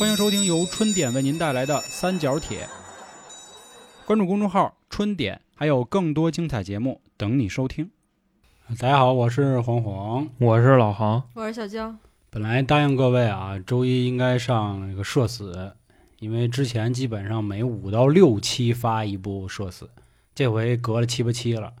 [0.00, 2.66] 欢迎收听由春点为您带来的《三角铁》，
[4.06, 7.90] 关注公众号“春点”，还有更多精彩节目等你收听。
[8.78, 11.22] 大家好，我是黄黄，我是老航。
[11.34, 11.98] 我是小江，
[12.30, 15.74] 本来答应各位啊，周一应该上那个社死，
[16.18, 19.90] 因为之前基本上每五到六期发一部社死，
[20.34, 21.74] 这回隔了七八期了，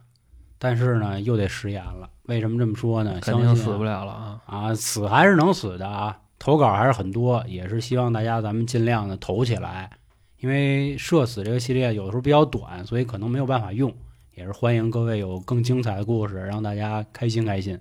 [0.58, 2.10] 但是呢又得食言了。
[2.24, 3.12] 为什么这么说呢？
[3.22, 4.42] 肯相信定死不了了啊！
[4.44, 9.90] 啊，死还是能死的啊，投稿还是很多，也是希望大家咱们尽量的投起来，
[10.38, 13.94] 因为社死这个系列有的时候比较短，所以可能没有办法用，
[14.34, 17.78] 也是欢迎各位有更精彩的故事，让大家开心开心。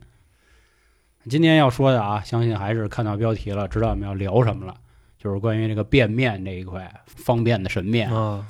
[1.29, 4.75] 今天要说的啊，相信还是看到标题了，知道我们要聊什么了，
[5.17, 8.13] 就是关于这个便面这一块，方便的神面。
[8.13, 8.45] 啊，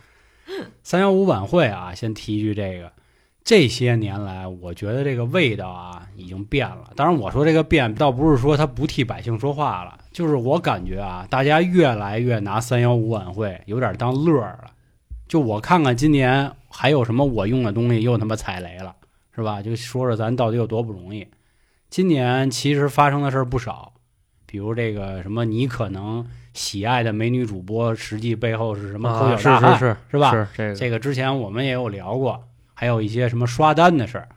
[0.81, 2.91] 三幺五晚会啊，先提一句这个，
[3.43, 6.91] 这些年来，我觉得这个味道啊已经变了。
[6.95, 14.71] 当然，我说这个变，倒不是说他不替百姓说话了，就是我感觉啊，大家越来越拿三幺五晚会有点当乐儿了。
[15.27, 18.95] 就我看看今年还有什么我用的东西又他妈踩雷了，
[19.35, 19.61] 是吧？
[19.61, 21.27] 就说说咱到底有多不容易。
[21.89, 23.93] 今年其实发生的事儿不少，
[24.45, 30.31] 比如这个什么你可能喜爱的美女主播，实际背后是什么抠脚大汉，是是是吧？
[30.31, 34.29] 是这个这个之前我们也有聊过，还有一些什么刷单的事儿。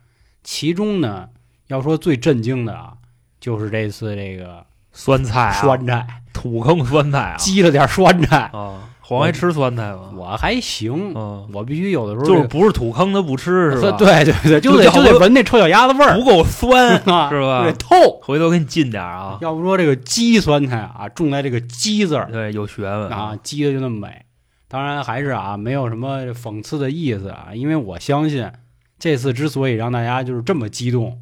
[0.43, 1.31] 其中呢，
[1.69, 2.97] 要说最震惊的啊，
[3.41, 8.51] 就是这次这个酸菜啊，酸菜，土坑酸菜啊积了点酸菜。
[8.53, 8.89] 啊！
[9.05, 10.13] 黄爱吃酸菜吗？
[10.17, 18.19] 我还行，嗯，我必须有的时候就是不是土坑的不吃是吧？， 对对对，就得就得闻那臭脚丫子味儿不够酸 啊，是吧对，透。
[18.23, 19.37] 回头给你进点啊。
[19.43, 24.23] 要不说这个鸡酸菜啊，重在这个鸡字儿对，有学问啊，鸡的就那么美。
[24.69, 28.51] 当然还是啊，没有什么讽刺的意思啊，因为我相信
[28.99, 31.19] 这次之所以让大家就是这么激动，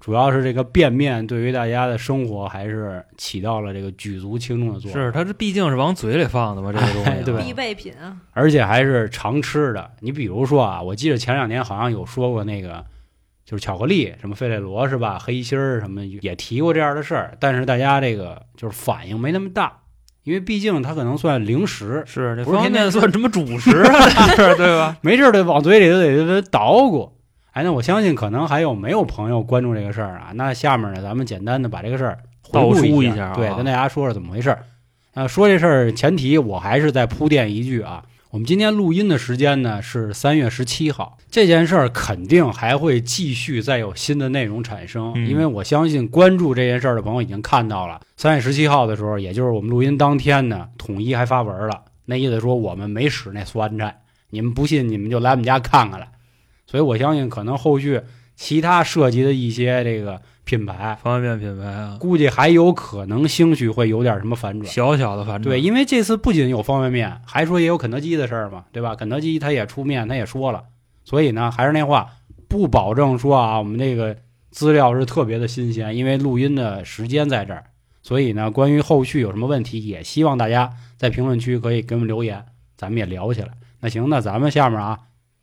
[0.00, 8.16] 主要是这个便面对于大家的生活还是起到了这个举足轻重的作用，是它这毕竟是往嘴里放的嘛，这个东西啊哎对必备品啊。
[8.32, 9.90] 而且还是常吃的。
[10.00, 12.82] 你比如说啊，我记得前两年好像有说过那个，
[13.44, 15.18] 就是巧克力，什么费列罗是吧？
[15.18, 19.80] 黑心儿什么也提过这样的事儿，但是大家这个就是反应没那么大，
[20.24, 24.08] 因为毕竟它可能算零食，是这方便面算什么主食啊？
[24.56, 24.96] 对吧？
[25.02, 27.12] 没事儿得往嘴里头得得捣鼓。
[27.52, 30.30] 哎，那我相信可能还有没有朋友关注这个事儿啊？
[30.34, 34.64] 那下面呢，咱们简单的把这个事儿回顾一一下啊对，跟大家说说怎么回事儿。
[35.14, 56.08] 呃，说这事儿前提我还是再铺垫一句啊，我们今天录音的时间呢是三月十七号，这件事儿肯定还会继续再有新的内容产生，嗯因为我相信关注这件事儿的朋友已经看到了，三月十七号的时候，也就是我们录音当天呢，统一还发文了，那意思说我们没使那酸菜，你们不信你们就来我们家看看来。
[56.70, 58.00] 所以我相信可能后续
[58.36, 64.70] 其他涉及的一些这个品牌，方便面品牌啊，估计还有可能兴许会有点什么反转。
[64.70, 65.42] 小小的反转。
[65.42, 68.94] 对，因为这次不仅有方便面，还说也有肯德基的事儿嘛，对吧？
[68.94, 70.62] 肯德基他也出面，他也说了，
[71.04, 72.06] 所以呢，还是那话，
[72.46, 74.16] 不保证说啊，我们这个
[74.52, 77.64] 资料是特别的新鲜，因为录音的时间在这儿，
[78.02, 82.44] 所以呢，关于后续有什么问题，也希望大家在评论区可以给我们留言，
[82.76, 83.48] 咱们也聊起来。
[83.80, 84.98] 那行，那咱们下面啊，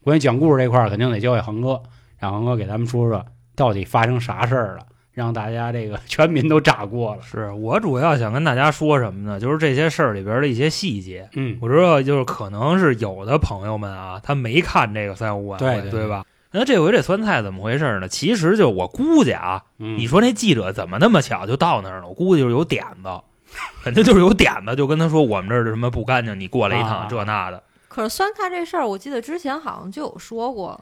[0.08, 1.84] 关于讲故事这块儿，肯定得交给恒哥，
[2.18, 3.26] 让恒哥给咱们说说
[3.58, 7.22] 到底发生啥事儿了，让大家这个 全民都炸锅了。
[7.24, 9.38] 是我主要想跟大家说什么呢？
[9.38, 11.28] 就是这些事儿里边的一些细节。
[11.36, 16.24] 嗯，我知道，就是可能是有的朋友们啊，他没看这个三五晚会，对对吧？
[16.52, 18.08] 那这回这酸菜怎么回事呢？
[18.08, 22.08] 其实就我估计啊，嗯你说那记者怎么那么巧就到那儿了？
[22.08, 23.10] 我估计就是有点子，
[23.84, 27.62] 肯定就是有点子，就跟他说我们这儿的什么不干净，你过来一趟、啊这那的。
[27.98, 30.80] 可是酸菜这事儿，我记得之前好像就有说过。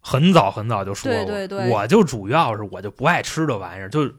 [0.00, 4.14] 很早很早就说过，对对对我就主要是我就不爱吃这玩意儿，就是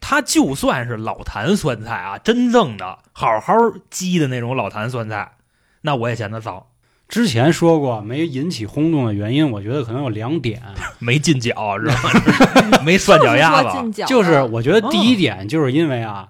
[0.00, 3.52] 它就算是老坛酸菜啊，真正的好好
[3.90, 5.32] 鸡的那种老坛酸菜，
[5.80, 6.64] 那我也嫌它脏，
[7.08, 10.62] 之前说过没引起轰动的原因，我觉得可能有两点，
[11.00, 12.78] 没进脚是吧？
[12.86, 16.28] 没涮脚丫子，就是我觉得第一点就是因为啊，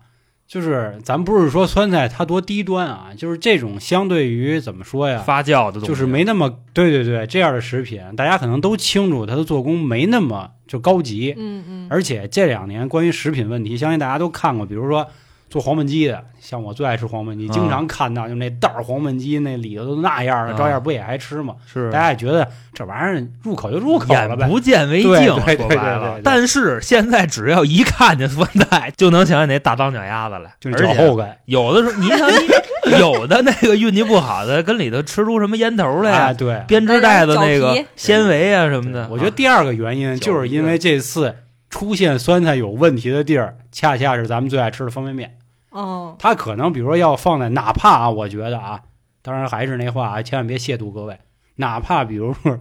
[0.55, 15.09] 就是咱不是说酸菜它多低端啊，就是这种相对于怎么说呀，发酵的东西，就是没那么对对对这样的食品，大家可能都清楚它的做工没那么就高级，嗯嗯，而且这两年关于食品问题，相信大家都看过，比如说
[15.55, 21.55] 做黄焖鸡的，像我最爱吃黄焖鸡，啊经常看到就那袋儿黄焖鸡那里头都那样了，啊照样不也爱吃吗？
[21.73, 24.49] 是大家也觉得这玩意儿入口就入口了呗眼。
[24.51, 26.21] 不见为净，对对对说白了。
[26.25, 39.07] 但是现在只要一看见酸菜，就能想起那大脏脚丫子来，就是而且脚后跟，有的时候，你想你有的那个运气不好的，跟里头吃出什么烟头来呀、哎，对，编织袋的那个纤维啊什么的。
[39.09, 41.33] 我觉得第二个原因就是因为这次
[41.71, 45.37] 出现酸菜有问题的地儿，恰恰是咱们最爱吃的方便面。
[45.75, 48.81] 哦，他可能比如说要放在，哪怕啊，我觉得啊，
[49.23, 51.19] 当然还是那话啊，千万别亵渎各位，
[51.57, 52.59] 哪怕比如说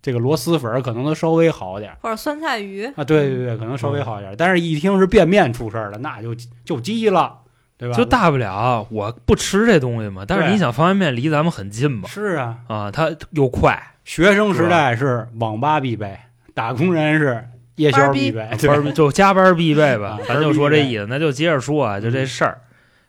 [0.00, 6.34] 这个螺蛳粉可能都稍微好点或者酸菜鱼，啊，对对对，可能稍微好一点儿，但是一听是便面出事儿了，那就
[6.64, 7.40] 就鸡了，
[7.76, 7.94] 对吧？
[7.94, 10.24] 就大不了我不吃这东西嘛。
[10.26, 16.18] 但是你想，方便面离咱们很近嘛，是啊，啊，它又快，学生时代是网吧必备，
[16.54, 17.46] 打工人是
[17.76, 20.20] 夜宵必备，对班就加班必备吧啊。
[20.28, 22.60] 咱就说这意思，那就接着说啊，就这事儿。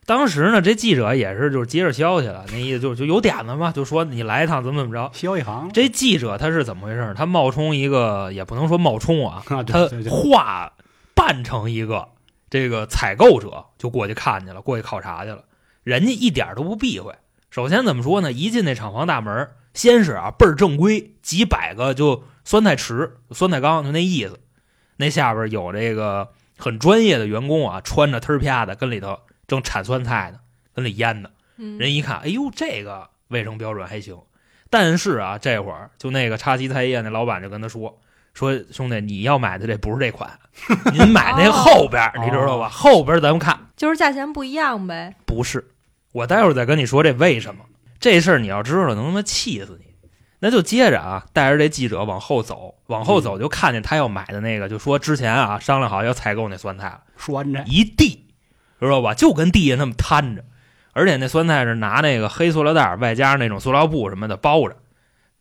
[0.08, 5.10] 当时呢，这记者也是就是接着消息了，那意思就就有点子嘛，就说你来一趟怎么怎么着。
[5.14, 7.14] 消一行，这记者他是怎么回事？
[7.18, 10.74] 他冒充一个，也不能说冒充啊，啊，他化
[11.16, 12.08] 扮成一个
[12.52, 15.44] 这个采购者，就过去看去了，过去考察去了。
[15.84, 17.14] 人家一点都不避讳。
[17.50, 18.32] 首先怎么说呢？
[18.32, 24.40] 一进那厂房大门，先是啊倍儿正规，几百个就酸菜池、酸菜缸，就那意思。
[24.98, 30.40] 那下边有这个很专业的员工啊，穿着忒儿啪的跟里头正铲酸菜呢，
[30.74, 31.30] 跟里腌呢。
[31.58, 34.18] 嗯，人一看，哎呦，这个卫生标准还行。
[34.70, 37.98] 但是啊，这会儿就那个叉旗菜业那老板就跟他说
[38.34, 40.38] ：“说兄弟，你要买的这不是这款，
[40.92, 42.68] 您买那后边你知道吧？
[42.70, 45.16] 后边咱们看就是价钱不一样呗。
[45.26, 45.72] 不是。
[46.12, 47.66] 我待会儿再跟你说这为什么。
[48.00, 49.85] 这事儿你要知道，能他妈气死你。
[50.46, 57.02] 那就接着啊，带着这记者往后走，往后走就看见他要买的那个，就说之前啊商量好要采购那酸菜了。
[57.18, 58.28] 拴着，一地，
[58.80, 59.16] 知道吧？
[59.16, 60.46] 就跟地下那么摊着，
[60.94, 64.76] 而且那酸菜是拿那个黑塑料袋儿，外加上那种塑料布什么的包着。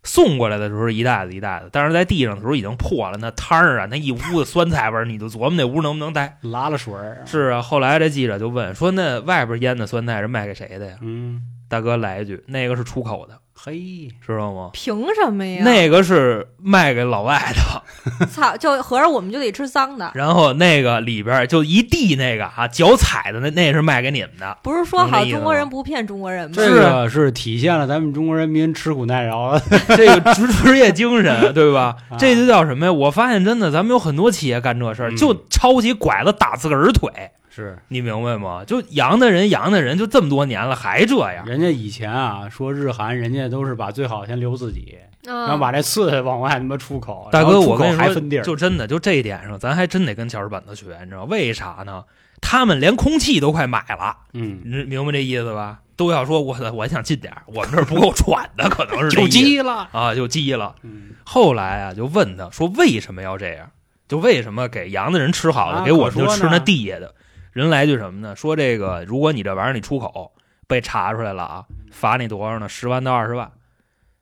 [0.06, 6.38] 送过来的时候一袋子一袋子，但是在地上的时候已经破了，那摊儿啊，那一屋子酸菜味儿，你就琢磨那屋能不能待。
[6.40, 14.68] 拉了水儿，是啊，后来这记者就问说：“那外边腌的酸菜是卖给谁的呀嗯，？”大哥来一句：“那个是出口的，嘿，知道吗？
[14.74, 15.62] 凭什么呀？
[15.64, 18.26] 那个是卖给老外的。
[18.28, 20.10] ”操，就合着我们就得吃脏的。
[20.14, 24.58] 然后那个里边就一地那个啊，脚踩的那那是卖给你们的。
[24.62, 26.54] 不是说好中国人不骗中国人吗？
[26.54, 29.58] 这个是体现了咱们中国人民吃苦耐劳，
[29.96, 32.18] 这个职职业精神，对吧啊？
[32.18, 32.92] 这就叫什么呀？
[32.92, 37.10] 我发现真的，咱们有很多企业干这事儿，嗯就抄起拐子打自个儿腿，
[37.54, 38.64] 是你明白吗？
[38.64, 41.46] 就洋的人，洋的人，就这么多年了还这样。
[41.46, 52.02] 人家以前啊说日韩，人家都是把最好先留自己，嗯，然后把这次的往外他妈出口，大哥，我跟你说还分地，就真的就这一点上，咱还真得跟乔治本子学，你知道为啥呢？
[52.40, 55.78] 他们连空气都快买了，嗯，你明白这意思吧？
[55.94, 60.74] 都要说我我想近点我们这儿不够喘的，可能是就意思急了，啊，就急了。
[60.82, 63.70] 嗯，后来啊，就问他说为什么要这样？
[64.08, 67.14] 就为什么给洋的人吃好的，啊给我说吃那地下的？
[67.54, 68.34] 人来句什么呢？
[68.34, 70.34] 说这个，如果你这玩意儿你出口
[70.66, 72.68] 被查出来了啊，罚你多少呢？
[72.68, 73.52] 十万到二十万。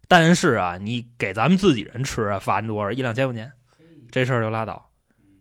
[0.06, 2.92] 但是啊，你给咱们自己人吃啊，罚你多少？
[2.92, 3.52] 一两千块钱，
[4.10, 4.90] 这事儿就拉倒。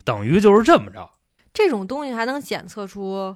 [0.05, 1.11] 等于就是这么着，
[1.53, 3.35] 这种东西还能检测出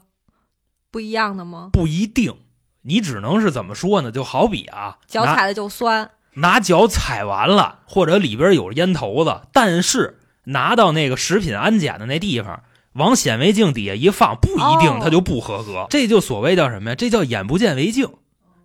[0.90, 1.70] 不一样的吗？
[1.74, 2.34] 不一定。
[2.84, 4.10] 你只能是怎么说呢？
[4.10, 12.64] 就好比啊，脚踩的就酸，拿脚踩完了，或者里边有烟头子，但是拿到那个食品安检的那地方，
[12.96, 15.86] 往显微镜底下一放，不一定哦它就不合格。
[15.90, 16.96] 这就所谓叫什么呀？
[16.96, 18.10] 这叫眼不见为净，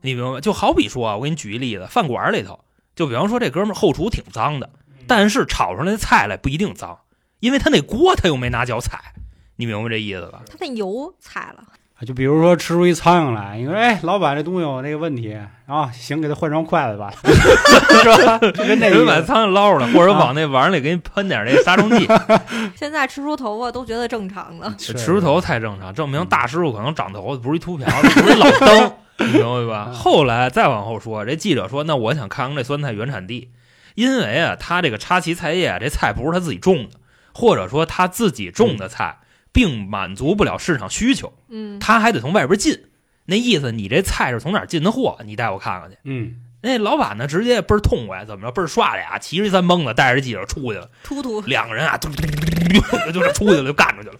[0.00, 0.40] 你明白吗？
[0.40, 4.70] 就好比说啊，我给你举一例子，饭馆里头，就比方说这哥们儿后厨挺脏的，
[5.06, 6.98] 但是炒出来的菜来不一定脏，
[7.40, 9.14] 因为他那锅他又没拿脚踩，
[9.56, 10.42] 你明白这意思吧？
[10.48, 11.64] 他那油踩了，
[12.06, 18.38] 就比如说吃出一苍蝇来，你说哎，老板这东西有那个问题啊，行，给他换双筷子吧， 是吧？
[18.38, 22.08] 就跟那人把苍蝇捞出来，或者往那碗里给你喷点那杀虫剂
[22.74, 24.74] 现在吃出头发都觉得正常了。
[24.78, 29.86] 是吃出头太正常，证明大师傅可能长头发不是一秃瓢子，不是老登，你明白吧？
[29.90, 33.50] 嗯后来再往后说，这记者说，那我想看看这酸菜原产地，
[33.94, 36.98] 因为啊，他这个插旗菜叶啊，这菜不是他自己种的，
[37.34, 39.18] 或者说他自己种的菜，
[39.52, 42.84] 并满足不了市场需求，嗯，他还得从外边进。
[43.26, 45.18] 那意思，你这菜是从哪儿进的货？
[45.24, 45.96] 你带我看看去。
[46.04, 48.50] 嗯，那老板呢，直接倍儿痛快，怎么着？
[48.50, 50.90] 倍儿刷俩，骑着一三蹦子，带着记者出去了。
[51.04, 54.16] 突突两个人啊，嘟嘟嘟嘟嘟嘟就是出去了，就干出去了，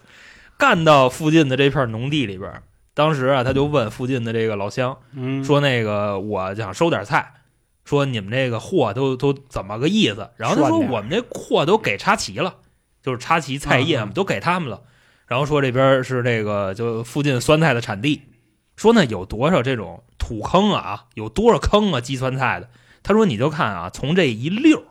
[0.57, 2.53] 干到附近的这片农地里边。
[2.95, 7.33] 当时啊，他就问附近的这个老乡嗯，说：“那个我想收点菜，
[7.85, 12.57] 说你们这个货都都怎么个意思？”然后他说：“我们这货都给插旗了，
[13.03, 14.83] 就是插旗菜叶嘛，嗯嗯都给他们了。”
[15.31, 18.23] 然后说这边是这个就附近酸菜的产地，
[18.75, 22.69] 说呢有多少这种土坑啊，有多少坑啊积酸菜的。
[23.05, 24.83] 他说你就看啊，从这一溜儿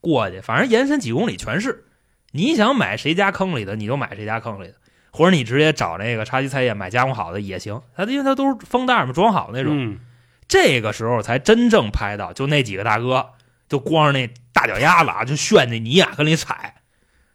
[0.00, 1.84] 过去，反正延伸几公里全是。
[2.32, 4.74] 你想买谁家坑里的，你就买谁家坑里的，
[5.12, 7.80] 或者你直接找那个插旗菜业买加工好的也行。
[7.96, 9.72] 他因为他都是封袋嘛，装好那种。
[9.78, 10.00] 嗯，
[10.48, 13.26] 这个时候才真正拍到，就那几个大哥，
[13.68, 16.82] 就光着那大脚丫子啊，就炫那泥啊跟里踩，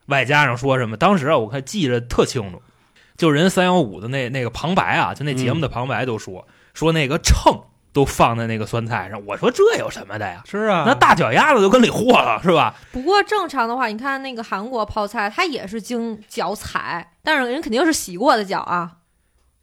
[0.10, 2.62] 外加上说什么，当时啊我看记着特清楚，
[3.18, 7.62] 就人三幺五的那那个旁白啊，就那节目的旁白都说、说那个秤
[7.94, 9.26] 都放在那个酸菜上。
[9.26, 10.42] 我说这有什么的呀？
[10.46, 12.76] 是啊，那大脚丫子都跟里和了是吧？
[12.92, 18.92] 不过正常的话，你看那个韩国泡菜，它也是经脚踩，但是人肯定是洗过的脚啊。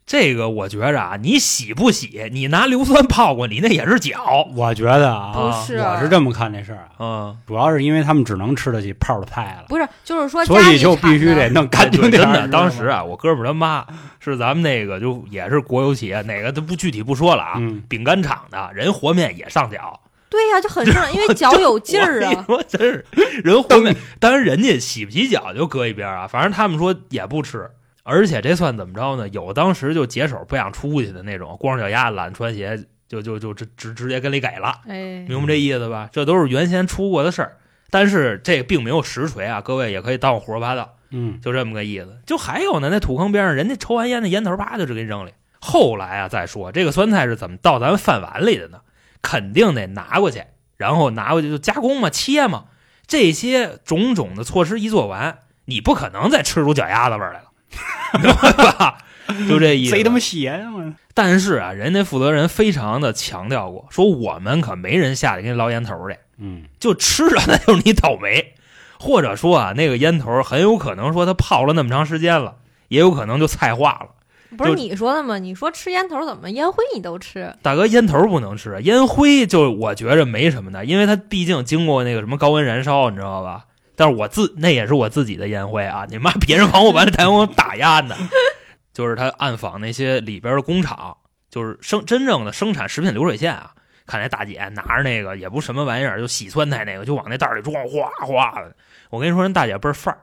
[0.06, 4.46] 这个我觉着啊，你洗不洗，你拿硫酸泡过，你那也是脚。
[4.54, 13.84] 我觉得啊，不是我是这么看这事儿啊，嗯，主要是因为他们只能吃得起泡的菜了，不是，就是说所以就必须得弄干净对真的，当时啊，我哥们儿他妈
[14.20, 17.54] 是咱们那个就也是国有企业，哪个都不具体不说了啊。
[17.56, 19.98] 嗯，饼干厂的人和面也上脚，
[20.30, 22.30] 对呀、就很正常，因为脚有劲儿啊。
[22.30, 23.04] 你说真是
[23.42, 27.68] 人和面，当然人家洗不洗脚就搁一边啊，反正他们说也不吃。
[28.06, 29.28] 而且这算怎么着呢？
[29.30, 36.08] 有当时就解手不想出去的那种，光着脚丫子懒穿鞋，就就就直直直接跟里给了，哎，明白这意思吧？
[36.12, 37.56] 这都是原先出过的事儿，
[37.90, 40.94] 但是这并没有实锤啊，各位也可以当我胡说八道。
[41.10, 42.18] 嗯，就这么个意思。
[42.26, 45.32] 就还有呢，那土坑边上，人家抽完烟那烟头啪就给你扔里。
[45.60, 48.80] 后来啊，再说这个酸菜是怎么到咱们饭碗里的呢？
[49.22, 50.44] 肯定得拿过去，
[50.76, 52.66] 然后拿过去就加工嘛、切嘛，
[53.06, 58.98] 这些种种的措施一做完，你不可能再吃出脚丫子味来了，吧？
[59.48, 59.90] 就这意思。
[59.92, 60.70] 贼他妈邪呀！
[60.74, 68.54] 我但是啊，人家负责人非常的强调过，说我们可没人下去给你捞烟头去，嗯，就吃了那就是你倒霉，
[69.00, 72.56] 或者说啊，那个烟头很有可能说它泡了那么长时间了，
[72.88, 74.08] 也有可能就菜化了。
[74.56, 75.38] 不是就你说的吗？
[75.38, 77.52] 你说吃烟头怎么烟灰你都吃？
[77.62, 83.64] 大哥，烟头不能吃，烟灰就我觉着没什么的，因为它毕竟经过那个什么高温燃烧，你知道吧？
[83.96, 86.06] 但是我自那也是我自己的烟灰啊！
[86.08, 88.14] 你妈别人往我完了台往我打压呢，
[88.92, 91.16] 就是他暗访那些里边的工厂，
[91.50, 93.72] 就是生真正的生产食品流水线啊。
[94.06, 98.76] 看那大姐拿着那个也不什么玩意儿，就洗酸菜那个，就往那袋里装，哗哗的。
[99.10, 100.20] 我跟你说，人大姐倍儿范儿。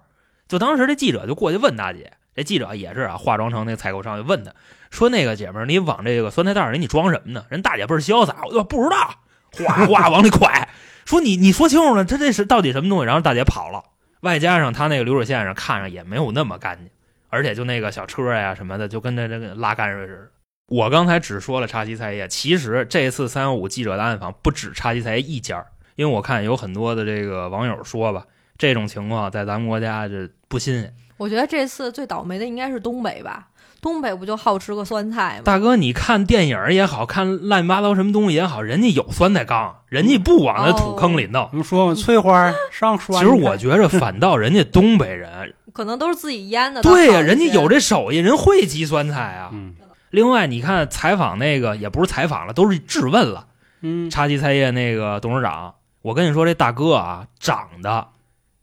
[0.48, 4.54] 就当时这记者就过去问大姐，这记者也是啊，化妆成那采购商，就问她
[4.90, 9.16] 说：“那个姐们儿，你往这个酸菜袋里你装什么呢？”人大姐倍儿潇洒，我说不知道，
[9.52, 10.66] 哗哗往里蒯。
[11.06, 13.06] 说你你说清楚了，他这是到底什么东西？
[13.06, 13.84] 然后大姐跑了，
[14.22, 16.90] 外加上他那个流水线上看着也没有那么干净，
[17.30, 20.30] 而且就那个小车呀什么的，就跟那这个拉泔水似的。
[20.68, 25.64] 我刚才只说了叉旗菜业，其实这次三幺五记者的暗访不止叉旗菜业一家，
[25.96, 28.26] 因为我看有很多的这个网友说吧，
[28.58, 30.94] 这种情况在咱们国家这不新鲜。
[31.18, 33.48] 我觉得这次最倒霉的应该是东北吧？
[33.84, 35.42] 东北不就好吃个酸菜吗？
[35.44, 41.48] 大哥，你看电影也好看乱七八糟什么东西也好，人家有酸菜缸，人家不往那土坑里弄。
[41.52, 41.94] 比如说嘛？
[41.94, 43.20] 翠花上 其。
[43.20, 46.82] 实我觉着反倒人家东北人， 可能都是自己腌的。
[46.82, 49.50] 对呀、呀、人家有这手艺，人会积酸菜啊。
[49.52, 49.76] 嗯
[50.10, 53.48] 另外，你看采访那个也不是采访了，都是质问了。
[53.82, 55.74] 嗯，叉七菜业那个董事长，
[56.04, 58.10] 我跟你说，这大哥啊，长得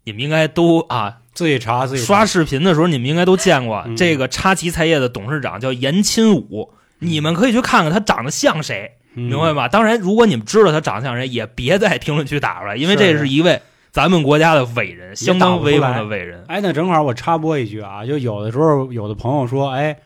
[0.05, 3.83] 你们应该都啊，自己查自己查刷视频的时候你们应该都见过。
[3.87, 8.93] 嗯这个插旗菜业的董事长叫严钦武，你们可以去看看他长得像谁。
[9.13, 9.67] 明白吧？
[9.67, 13.61] 当然，如果你们知道他长得像谁，也别在评论区打出来，因为这是一位
[13.91, 16.45] 咱们国家的伟人，相当威风的伟人。
[16.47, 19.97] 哎，那正好我插播一句啊，就有的时候有的朋友说，哎，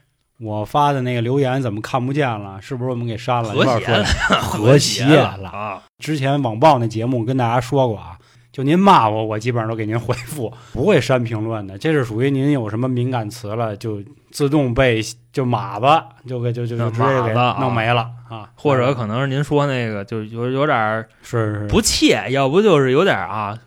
[0.40, 2.58] 我发的那个留言怎么看不见了？
[2.62, 3.50] 是不是我们给删了？
[3.50, 5.82] 和谐了和和谐了了啊！
[5.98, 8.16] 之前网暴那节目跟大家说过啊，
[8.54, 11.76] 就您骂我，我基本上都给您回复，不会删评论的。
[11.76, 15.86] 这是属于您有什么敏感词了，就自动被就马子
[16.28, 23.58] 就给就就就直接给弄没了啊，或者可能是您说那个就有有点儿是是不切，要不就是有点儿啊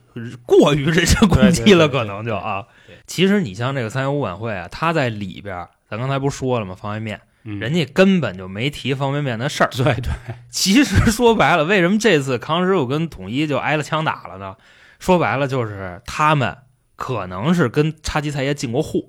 [0.46, 2.64] 过于人身攻击了，可能就啊。
[3.06, 6.74] 其实你像这个三幺五晚会啊，它在里边儿，咱刚才不说了吗？
[6.74, 9.70] 方便面，嗯人家根本就没提方便面的事儿。
[9.72, 10.12] 对对，
[10.50, 14.56] 其实说白了，为什么这次康师傅跟统一就挨了枪打了呢？
[15.00, 16.58] 说白了就是他们
[16.96, 19.02] 可能是跟叉旗菜业进过货，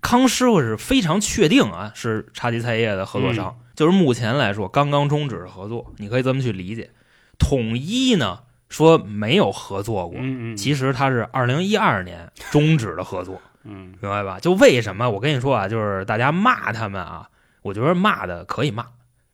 [0.00, 6.90] 康师傅是非常确定啊是叉旗菜业的合作商，就是目前来说刚刚终止了合作，你可以这么去理解。
[7.38, 13.40] 统一呢说没有合作过，嗯嗯，其实他是二零一二年终止的合作。
[13.62, 14.38] 嗯明白吧？
[14.40, 17.28] 就为什么我跟你说啊，就是大家骂他们啊，
[17.66, 18.86] 我觉得骂的可以骂，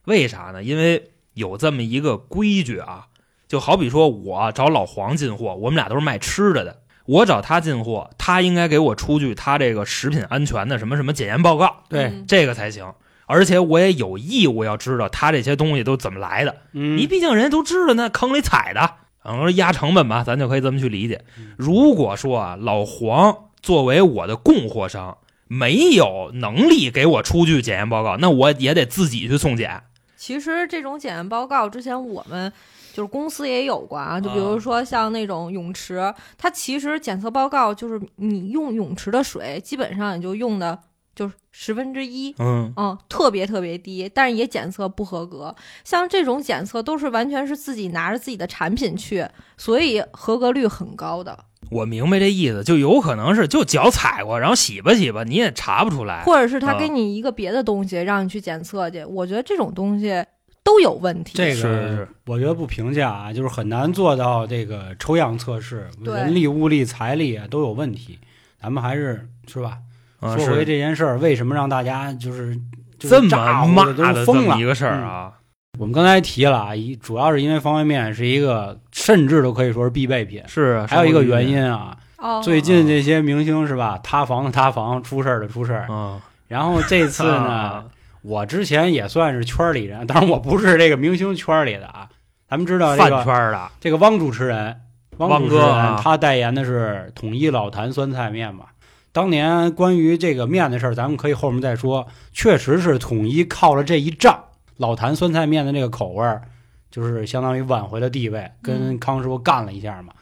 [0.07, 0.63] 为啥呢？
[0.63, 3.07] 因为有这么一个规矩啊，
[3.47, 12.93] 就好比说我找老黄进货，我们俩都是卖吃的的，我找他进货，他应该给我出具他这个食品安全的什么什么检验报告，对，嗯这个才行。
[13.27, 21.53] 而且我也有义务要知道他这些东西都怎么来的，嗯你毕竟人家都知道那坑里踩的，然后压成本吧，咱就可以这么去理解嗯。
[21.57, 25.17] 如果说啊，老黄作为我的供货商，
[25.53, 29.83] 没有能力给我出具检验报告，那我也得自己去送检。
[30.17, 32.51] 其实这种检验报告之前我们
[32.95, 40.79] 就是公司也有过啊，就比如说像那种泳池，它其实检测报告就是你用泳池的水，基本上也就用的
[41.15, 42.35] 就是十分之一。
[42.39, 45.55] 嗯，嗯，特别特别低，但是也检测不合格。
[45.85, 49.27] 像这种检测都是完全是自己拿着自己的产品去，
[49.59, 51.39] 所以合格率很高的。
[51.73, 56.23] 我明白这意思，就有可能是就脚踩过，然后洗吧洗吧，你也查不出来。
[56.25, 60.25] 或者是他啊给你一个别的东西让你去检测去，我觉得这种东西
[60.63, 61.33] 都有问题。
[61.35, 68.19] 这是个是我觉得不评价啊，就是很难做到这个抽样测试，人力、物力、财力啊都有问题。
[68.61, 69.79] 咱们还是是吧？
[70.21, 72.57] 啊说回这件事儿，为什么让大家就是
[72.97, 75.33] 就是这么骂的这都疯了么一个事儿嗯啊，
[75.79, 80.43] 我们刚才提了啊，一主要是因为方便面是一个，甚至都可以说是必备品。
[80.47, 85.87] 是啊，还有一个原因，啊，哦，最近这些明星是吧，塌房的塌房，出事儿的出事儿。
[85.89, 87.85] 嗯，然后这次呢 啊，
[88.21, 92.07] 我之前也算是圈里人，当然我不是这个明星圈里的啊。
[92.51, 94.79] 咱们知道这饭个圈儿的，这个汪主持人，
[95.17, 98.67] 汪汪主持人哥啊他代言的是统一老坛酸菜面嘛。
[99.11, 102.07] 当年关于这个面的事儿，咱们可以后面再说。
[102.35, 104.42] 确实是统一靠了这一仗，
[104.83, 106.43] 老坛酸菜面的那个口味儿，
[106.91, 110.13] 就是相当于挽回了地位，跟嗯康师傅干了一下嘛。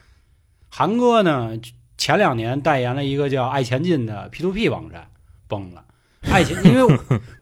[0.69, 1.59] 韩哥呢，
[1.97, 5.07] 前两年代言了一个叫爱前进的 P to P 网站，
[5.47, 5.83] 崩了。
[6.31, 6.97] 爱前， 因为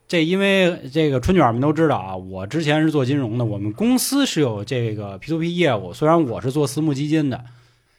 [0.08, 7.44] 这因为这个春卷们都知道啊，我之前是做金融的，我们公司是有这个 P to P 业务，虽然我是做私募基金的，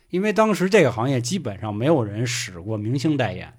[0.08, 3.52] 因为当时这个行业基本上没有人使过明星代言。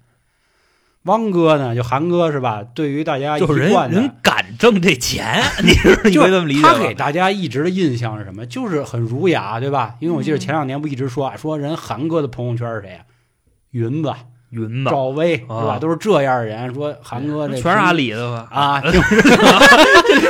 [1.04, 2.62] 汪哥呢，就韩哥是吧？
[2.74, 6.94] 对于大家就是人一贯的人敢挣这钱， 你是 你这么理解他给？
[6.94, 8.46] 大家一直的印象是什么？
[8.46, 9.94] 就是很儒雅，对吧？
[10.00, 12.98] 因为我记得嗯前两年不一直说啊，说人韩哥的朋友圈是谁呀、
[13.72, 14.12] 云子、
[14.50, 15.54] 云子，赵薇是吧？
[15.74, 16.72] 啊都是这样的人。
[16.72, 18.48] 说韩哥这全是阿里的吧？
[18.52, 18.92] 啊， 这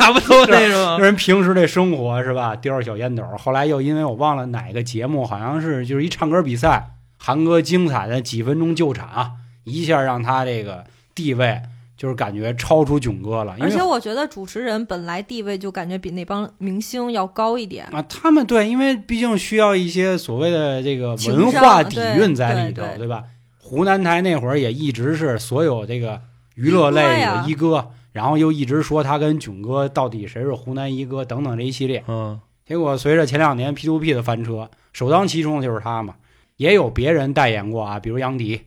[0.00, 0.96] 差不多那是吗？
[0.98, 3.22] 人平时这生活是吧，叼着小烟斗。
[3.38, 9.32] 后来又因为我忘了哪个节目，好像是就是一唱歌比赛，韩哥精彩的几分钟救场，
[9.64, 11.60] 一下让他这个地位
[11.96, 13.56] 就是感觉超出囧哥了。
[13.60, 17.84] 而且我觉得主持人本来地位就感觉比那帮明星要高一点。
[17.86, 23.24] 啊，他们对，因为毕竟需要一些所谓的这个文化底蕴在里头，对对吧？
[23.58, 26.20] 湖南台那会儿也一直是所有这个
[26.56, 32.04] 娱乐类的一哥呀一哥，然后又一直说他跟囧哥到底谁是湖南一哥等等这一系列。
[32.08, 36.16] 嗯，结果随着前两年 P to P 的翻车，首当其冲的就是他嘛，
[36.56, 38.60] 也有别人代言过啊，比如杨迪，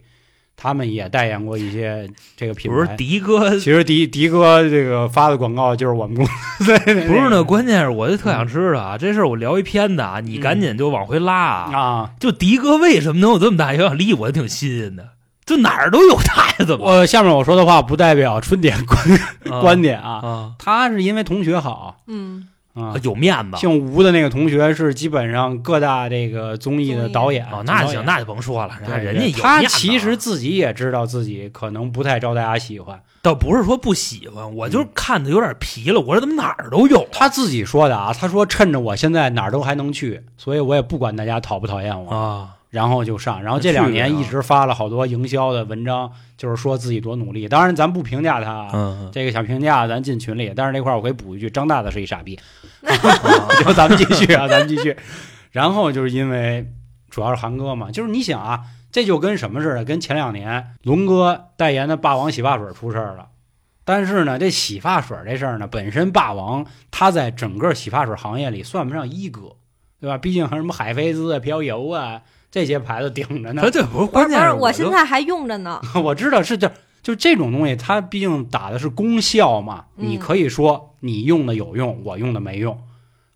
[0.57, 2.95] 他们也代言过一些这个品牌不是。
[2.97, 11.77] 迪哥， 其实迪迪哥这个发的广告就是我们公司 不是那，关键是我就特想知道啊，这事儿我聊一片子啊，你赶紧就往回拉啊。
[11.77, 12.09] 啊。
[12.19, 15.09] 就迪哥为什么能有这么大影响力，我就挺新鲜的。
[15.45, 18.99] 就哪儿都有他呀，怎么我下面我说的话不代表春点观
[19.55, 22.93] 啊观点啊，啊他是因为同学好嗯，啊。
[23.01, 35.99] 有面子姓吴的那个同学是基本上各大这个综艺的导演哦，那行，那就甭说了，人家有他面子啊其实自己也知道自己可能不太招大家喜欢，倒不是说不喜欢，我就是看的有点疲了。
[35.99, 37.07] 我说怎么哪儿都有啊？
[37.11, 43.41] 他自己说的啊，他说趁着我现在哪儿都还能去，所以我也不管大家讨不讨厌我，啊，然后就上。
[43.41, 47.47] 然后这两年一直发了好多营销的文章，就是说自己多努力。
[47.47, 50.51] 当然，咱不评价他啊，嗯，这个想评价咱进群里。
[50.53, 52.37] 但是这块儿我可以补一句，张大大是一傻逼。
[52.81, 52.99] 嗯
[53.63, 54.95] 就咱们继续啊， 咱们继续。
[55.51, 56.69] 然后就是因为
[57.09, 58.59] 主要是韩哥嘛，就是你想啊，
[58.91, 63.29] 这就跟什么似的，跟前两年龙哥代言的霸王洗发水出事儿了。
[63.85, 69.55] 但是呢，这洗发水这事儿呢，本身霸王他在整个洗发水行业里算不上一哥，
[70.01, 70.17] 对吧？
[70.17, 72.21] 毕竟还什么海飞丝啊、飘柔啊
[72.55, 73.69] 这些牌子顶着呢它。
[73.69, 75.81] 这不是不是不是，关键是我现在还用着呢。
[76.01, 76.71] 我知道是这，
[77.03, 79.83] 就这种东西，它毕竟打的是功效嘛。
[79.97, 82.79] 嗯你可以说你用的有用，我用的没用，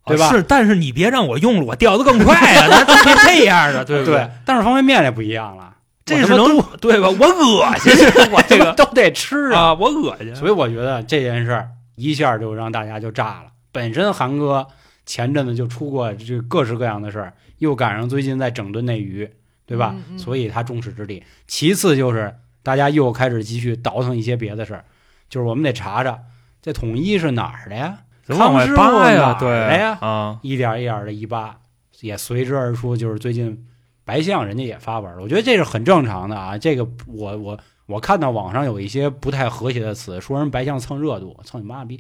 [0.05, 0.27] 对吧？
[0.27, 4.29] 啊是，但是你别让我用了，我掉的更快呀，那别这样的，对不对，？
[4.45, 7.10] 但是方便面这不一样了， 这是能对吧？
[7.10, 7.91] 我恶心，
[8.32, 9.60] 我这个都得吃啊。
[9.60, 10.34] 啊，我恶心。
[10.34, 13.47] 所以我觉得这件事儿一下就让大家就炸了。
[13.73, 14.65] 本身韩哥
[15.05, 19.30] 前阵子就出过这各式各样的事儿，又赶上最近在整顿内娱，
[19.65, 19.93] 对吧？
[19.95, 21.24] 嗯嗯所以他众矢之的。
[21.48, 24.86] 其次就是大家又开始继续倒腾一些别的事儿，
[25.30, 26.19] 就是我们得查查
[26.62, 28.00] 这统一是哪儿的呀？
[28.28, 31.58] 往外康师傅扒呀，对的呀啊，一点一点的一扒，
[32.02, 33.65] 也随之而出，就是最近
[34.06, 36.56] 白象人家也发文了，我觉得这是很正常的啊。
[36.56, 42.00] 这个我我我看到网上有一些不太和谐的词，说人白象蹭热度，蹭你妈逼！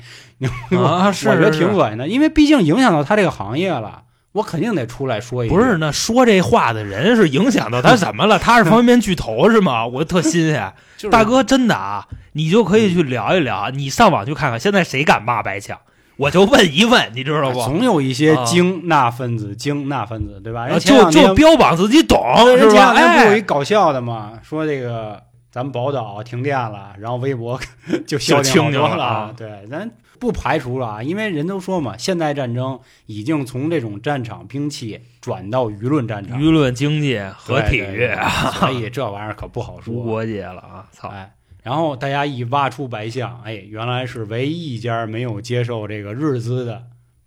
[0.77, 5.55] 啊是 我觉得挺恶心的，因为毕竟影响到他这个行业了，我肯定得出来说一句。
[5.55, 8.37] 不是，那说这话的人是影响到他怎么了？
[8.39, 9.85] 他是方便面巨头是吗？
[9.87, 15.77] 我特新鲜， 就是大哥，真的啊，你就可以去聊一聊，你上网去看看，现在谁敢骂白墙？
[16.17, 17.63] 我就问一问，你知道不？
[17.63, 20.67] 总有一些啊京那分子，精那分子，对吧？
[20.77, 22.55] 就就标榜自己懂是吧？
[22.55, 27.57] 人前两天不有一哎，搞笑的吗，说这个咱们宝岛停电了，然后微博
[28.05, 38.09] 就消停了静了啊对，咱不排除了啊，因为人都说嘛，现代战争已经从这种战场兵器转到舆论战场，舆论、经济和体育
[38.59, 40.03] 所以这玩意儿可不好无说。
[40.03, 40.87] 国界了啊！
[40.91, 46.83] 操，哎，然后大家一挖出白象，哎，原来是唯一一家没有接受这个日资的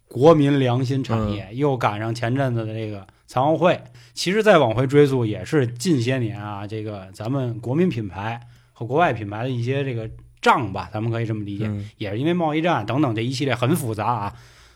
[0.07, 3.81] 国民良心产业，嗯又赶上前阵子的这个残奥会。
[4.14, 8.38] 其实再往回追溯，也是近些年啊，这个咱们国民品牌
[8.74, 10.11] 和国外品牌的一些这个
[10.42, 14.33] 仗吧，咱们可以这么理解，嗯也是因为贸易战等等这一系列很复杂啊，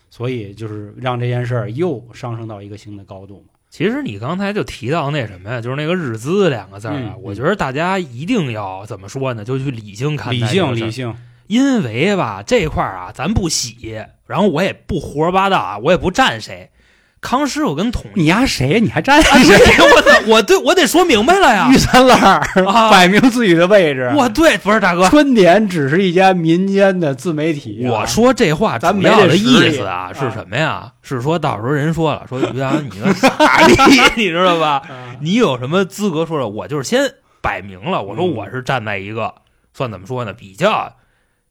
[0.09, 3.53] 所以就是让这件事儿又上升到一个新的高度嘛。
[3.69, 9.43] 其实你刚才就提到那什么呀，就是那个“日资”两个字儿啊，嗯我觉得大家一定要怎么说呢？
[9.43, 11.13] 就去理性看待理性理性，
[11.47, 16.71] 因为吧这块儿啊，咱不洗，然后我也不胡说八道啊，我也不站谁。
[17.19, 18.79] 康师傅跟统，你丫谁？
[18.79, 21.77] 你还站哎对我操， 我对我得说明白了呀玉！
[21.77, 24.11] 三烂儿啊摆明自己的位置。
[24.15, 27.91] 我对，不是大哥，春点只是一家民间的自媒体、啊。
[27.91, 30.91] 我说这话咱没主要的意思啊啊是什么呀？
[31.01, 33.29] 是说到时候人说了，说于洋你个傻
[33.67, 33.75] 逼，
[34.17, 34.81] 你知道吧？
[34.89, 36.49] 啊，你有什么资格说说？
[36.49, 39.33] 我就是先摆明了，我说嗯我是站在一个
[39.73, 40.33] 算怎么说呢？
[40.33, 40.93] 比较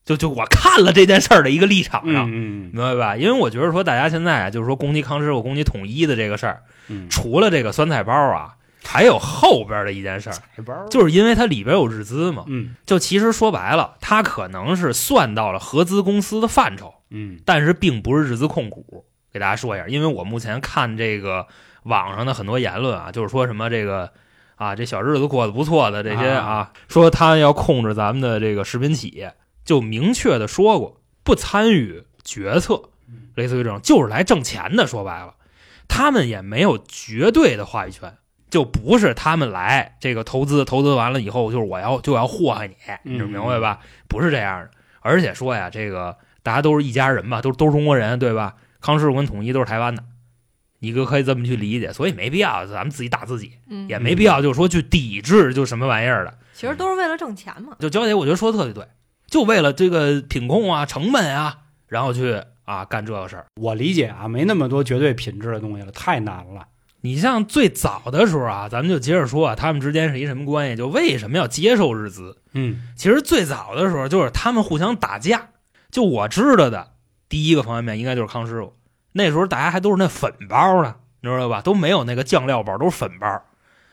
[0.05, 3.17] 就就我看了这件事儿的一个立场上，明白吧？
[3.17, 8.55] 因为我觉得说大家现在啊，就是说攻击康师傅、攻击统一的这个事儿，嗯，除了这个酸菜包啊，
[8.87, 12.45] 还有后边的一件事儿，就是因为它里边有日资嘛。
[12.47, 19.05] 嗯就其实说白了，它可能是算到了合资公司的范畴，嗯但是并不是日资控股。
[19.33, 21.47] 给大家说一下，因为我目前看这个
[21.83, 24.11] 网上的很多言论啊，就是说什么这个
[24.55, 32.85] 啊，这小日子过得不错的这些啊，啊说他要控制咱们的这个食品企业，就明确的说过不参与决策，
[33.35, 34.87] 类似于这种就是来挣钱的。
[34.87, 35.35] 说白了，
[35.87, 38.17] 他们也没有绝对的话语权。
[38.51, 43.81] 就不是他们来这个投资，投资完了以后就是我要就要祸害你，你嗯明白吧？
[44.09, 44.71] 不是这样的。
[45.01, 48.55] 而且说呀，这个大家都是一家人嘛，都都是中国人，对吧？
[48.81, 50.03] 康师傅跟统一都是台湾的，
[50.79, 56.39] 你哥可以这么去理解，所以没必要咱们自己打自己，嗯，也没必要就是说去抵制就什么玩意儿的。
[56.53, 57.77] 其实都是为了挣钱嘛。
[57.79, 58.87] 就娇姐，我觉得说的特别对，
[59.29, 63.47] 就为了这个品控啊、成本啊，然后去啊干这个事儿。
[63.61, 66.67] 我理解啊，没那么多绝对品质的东西了，太难了。
[67.07, 70.77] 你像最早的时候啊，咱们就接着说啊，他们之间是一什么关系？
[70.77, 72.37] 就为什么要接受日资？
[72.53, 75.51] 嗯其实最早的时候就是他们互相打架。
[75.91, 76.95] 就我知道的
[77.29, 78.75] 第一个方便面应该就是康师傅，
[79.13, 81.61] 那时候大家还都是那粉包呢，你知道吧？
[81.61, 83.43] 都没有那个酱料包，都是粉包。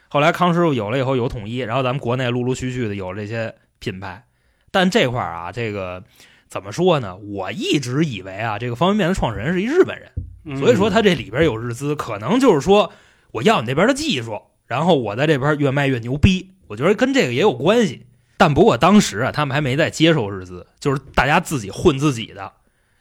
[0.09, 4.25] 后来康师傅有了以后有统一，然后咱们国内陆陆续续的有这些品牌。
[4.71, 6.03] 但这块儿啊，这个
[6.47, 7.15] 怎么说呢？
[7.17, 10.11] 我一直以为啊，这个方便面的创始人是一日本人。
[10.45, 12.91] 嗯所以说他这里边有日资，可能就是说
[13.31, 16.51] 我要你那边的技术，然后我在这边越卖越牛逼。
[16.67, 18.05] 我觉得跟这个也有关系。
[18.37, 22.51] 但不过当时啊，他们还没在接受日资，就是大家自己混自己的，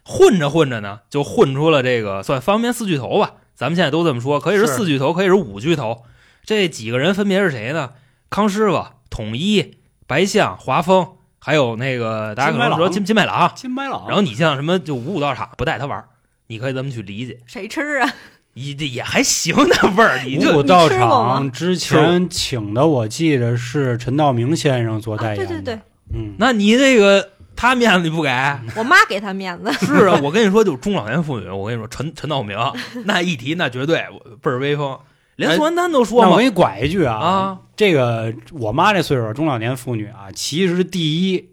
[0.05, 3.35] 混着混着呢，就混出了这个算方便面四巨头吧。
[3.55, 6.03] 咱们现在都这么说，可以是是四巨头，可以是五巨头。
[6.45, 7.91] 这几个人分别是谁呢？
[8.31, 13.53] 康师傅、统一、白象、华丰，还有那个大家可能说金金金麦郎。
[13.55, 16.09] 金麦郎，然后你像什么就五五道场不带他玩儿，
[16.53, 17.39] 你可以这么去理解。
[17.47, 18.15] 谁吃啊？
[18.53, 25.55] 也也还行那味儿，你这五谷道你吃过吗场之前请的，我记得是陈道明先生做代啊，言的。
[25.55, 25.81] 对对对，
[26.13, 28.29] 嗯，那你这个他面子你不给？
[28.77, 29.73] 我妈给他面子。
[29.87, 32.59] 是啊，我跟你说，就是中老年妇女，我跟你说，陈陈道明
[33.07, 34.05] 那一提那绝对
[34.43, 34.99] 倍儿威风，
[35.37, 41.49] 连宋丹丹都说嘛那我给你拐一句啊，啊，这个我妈这岁数中老年妇女啊，其实第一，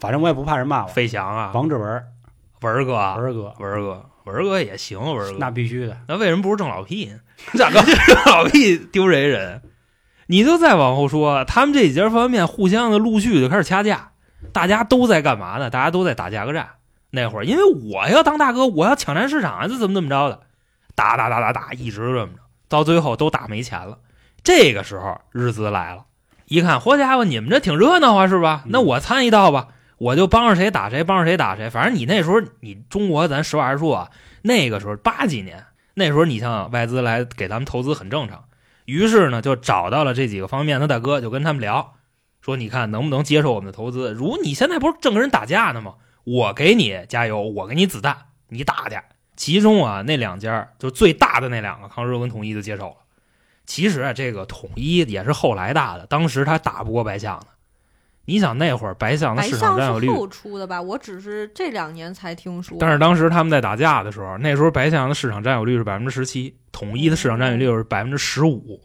[0.00, 2.02] 反正我也不怕人骂我，飞翔啊，王志文、
[2.60, 5.96] 文儿哥啊，文儿哥，文儿哥，文儿哥也行，文儿哥那必须的。
[6.08, 7.18] 那为什么不是郑老屁呢？
[7.58, 9.62] 大哥，这郑老屁丢谁人？
[10.26, 14.12] 你就再往后说，他们这几家方便面互相的陆续就开始掐架，
[14.52, 15.68] 大家都在干嘛呢？
[15.68, 16.70] 大家都在打价格战。
[17.10, 20.40] 那会儿，因为我要当大哥，我要抢占市场啊，这怎么怎么着的，
[20.94, 23.98] 打打打打打，一直这么着，到最后都打没钱了。
[24.42, 26.04] 这个时候，日资来了，
[26.46, 28.62] 一看，好家伙，你们这挺热闹啊，是吧？
[28.66, 29.68] 那我参一道吧，
[30.02, 31.70] 我就帮着谁打谁，帮着谁打谁。
[31.70, 34.10] 反正你那时候，你中国咱实话实说啊，
[34.42, 38.46] 那个时候八几年，那时候你像外资来给咱们投资很正常，
[38.84, 41.94] 于是呢就找到了这几个方面的大哥，就跟他们聊，
[42.40, 44.12] 说你看能不能接受我们的投资？
[44.12, 45.94] 如你现在不是正跟人打架呢吗？
[46.24, 48.16] 我给你加油，我给你子弹，
[48.48, 48.98] 你打去。
[49.36, 52.96] 其中啊那两家就最大的那两个，康师傅跟统一就接手了。
[53.66, 57.46] 其实啊这个统一也是后来大的，当时他打不过白象的。
[58.24, 60.80] 你想那会儿白象的市场占有率，后出的吧？
[60.80, 62.76] 我只是这两年才听说。
[62.78, 68.80] 但是当时他们在打架的时候，那时候白象的市场占有率是百分之十七，统一的市场占有率是百分之十五，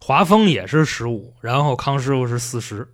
[0.00, 2.88] 华丰也是十五，然后康师傅是四十。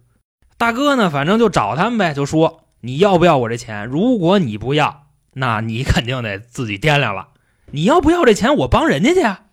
[0.57, 3.87] 大哥呢，反正就找他们呗，就说你要不要我这钱？
[3.87, 7.29] 如果你不要，那你肯定得自己掂量了。
[7.71, 9.45] 你要不要这钱，我帮人家去啊，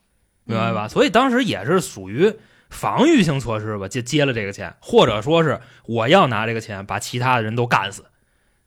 [0.46, 0.88] 明白吧？
[0.88, 2.34] 所以当时也是属于
[2.72, 8.06] 防御性措施吧，就接了这个钱，或者说是我要拿这个钱把其他的人都干死。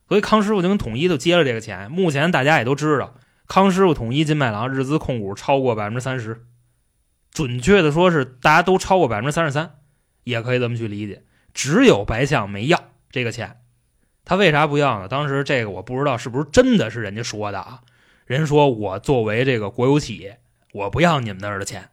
[0.06, 1.90] 所以康师傅就跟统一就接了这个钱。
[1.90, 3.16] 目前大家也都知道，
[3.48, 6.44] 康师傅、统一、金麦郎日资控股超过百分之三十，
[7.32, 9.78] 准确的说是大家都超过百分之三十三，
[10.22, 11.24] 也可以这么去理解。
[11.54, 13.56] 只有白象没要这个钱，
[14.24, 15.08] 他为啥不要呢？
[15.08, 17.80] 当时这个我不知道是不是真的是人家说的啊？
[18.26, 20.40] 人说我作为这个国有企业，
[20.72, 21.88] 我不要你们那儿的钱，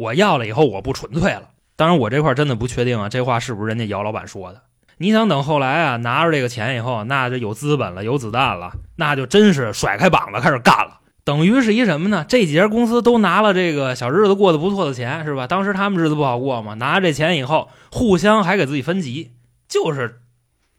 [0.00, 1.50] 我要了以后我不纯粹了。
[1.76, 4.62] 当然我这块真的不确定啊，这话是不是人家姚老板说的？
[4.96, 11.00] 你想等后来啊拿着这个钱以后，那就有资本了，有子弹了，那就真是甩开膀子开始干了。
[11.22, 12.24] 等于是一什么呢？
[12.26, 15.46] 这几家公司都拿了这个小日子过得不错的钱，是吧？
[15.46, 19.32] 当时他们日子不好过嘛，拿着这钱以后，互相还给自己分级，
[19.68, 20.20] 就是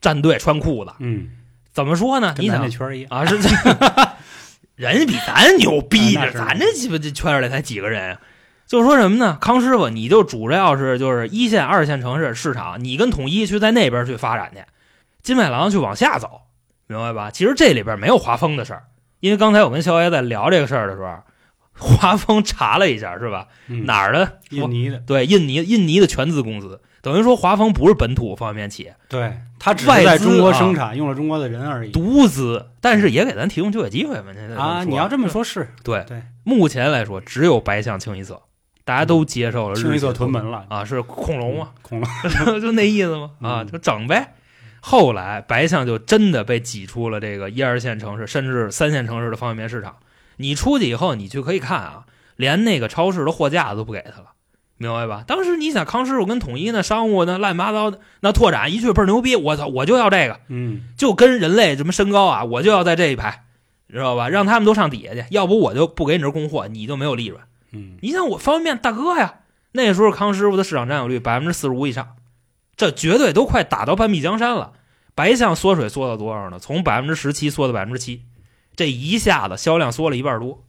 [0.01, 0.93] 站队穿裤子。
[0.97, 1.29] 嗯，
[1.71, 2.33] 怎么说呢？
[2.39, 3.37] 你想那圈儿一样，啊，是
[4.75, 8.21] 人家比咱牛逼咱这鸡巴这圈里才几个人啊？
[8.71, 9.37] 就是说什么呢？
[9.41, 14.63] 康师傅，你就主着要是就是一线、二线城市市场，你跟统一去在那边去发展去，
[15.21, 16.43] 金麦郎去往下走，
[16.87, 17.31] 明白吧？
[17.31, 18.83] 其实这里边没有华丰的事儿，
[19.19, 21.17] 因为刚才我跟肖爷在聊这个事儿的时候，
[21.73, 23.47] 华丰查了一下，是吧？
[23.67, 24.39] 嗯哪儿的？
[24.51, 34.31] 印尼的，对，印尼印尼的全资公司，等于说华丰不是本土方便面企业，对，他只是在中国啊生产，用了中国的人而已独资，但是也给咱提供就业机会嘛。
[34.33, 34.85] 这啊。
[34.85, 38.41] 你要这么，说，是对对，目前来说只有白象清一色，
[38.83, 42.09] 大家都接受了日清一色屯门了，啊，是恐龙嘛，恐龙，
[42.59, 44.35] 就那意思嘛，啊，嗯就整呗。
[44.79, 49.97] 后来白象就真的被挤出了这个一二线城市，甚至三线城市的方便面市场。
[50.37, 54.29] 你出去以后，你去可以看啊，连那个超市的货架都不给他了，
[54.77, 55.23] 明白吧？
[55.27, 63.43] 当时你想康师傅跟统一那商务那乱七八糟的那拓展一去倍儿牛逼，我操，我就要这个，嗯，就跟人类什么身高啊，我就要在这一排，
[63.87, 64.29] 知道吧？
[64.29, 67.39] 让他们都上底下去，要不我就不给你这供货，你就没有利润。
[67.71, 69.35] 嗯，你像我方便面大哥呀，
[69.71, 72.15] 那时候康师傅的市场占有率百分之四十五以上，
[72.75, 74.73] 这绝对都快打到半壁江山了。
[75.13, 76.57] 白象缩水缩到多少呢？
[76.57, 78.23] 从百分之十七缩到百分之七，
[78.75, 80.63] 这一下子销量缩了一半多。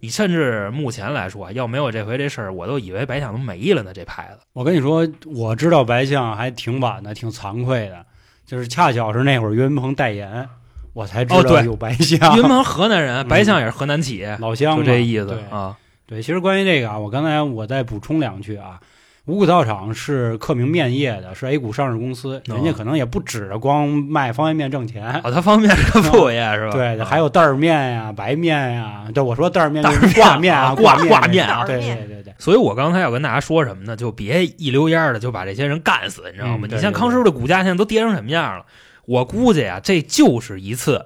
[0.00, 3.92] 你甚至目前来说，要没有这回这事儿，我都以为白象都没了呢。
[3.94, 8.04] 这牌子我跟你说，我知道白象还挺晚的，挺惭愧的，
[8.44, 10.48] 就是恰巧是那会儿岳云鹏代言，
[10.92, 15.78] 我才知道有白象，岳云鹏河南人，嗯白象也是河南企业，老乡就这意思啊。
[16.06, 18.80] 对，其实关于这个啊，我刚才我再补充两句啊。
[19.26, 26.70] 五谷道场是克明面业的，是 A 股上市公司，哦人家可能也不指着光卖方便面挣钱，哦，他方便面是个副业是吧？
[26.78, 29.06] 对，啊还有袋儿面呀、白面呀。
[29.12, 29.82] 对，我说袋儿面
[30.14, 33.96] 挂面啊挂挂挂面啊对对对对对，所以我刚才要跟大家说什么呢？
[33.96, 36.58] 就别一溜烟儿的就把这些人干死，你知道吗？
[36.58, 38.64] 嗯对对你像康师傅的股价现在都跌成什么样了？
[39.06, 41.04] 我估计啊，这就是一次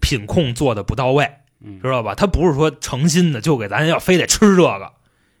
[0.00, 1.30] 品控做的不到位，嗯，
[1.82, 2.14] 知道吧？
[2.14, 4.92] 他不是说诚心的就给咱要非得吃这个，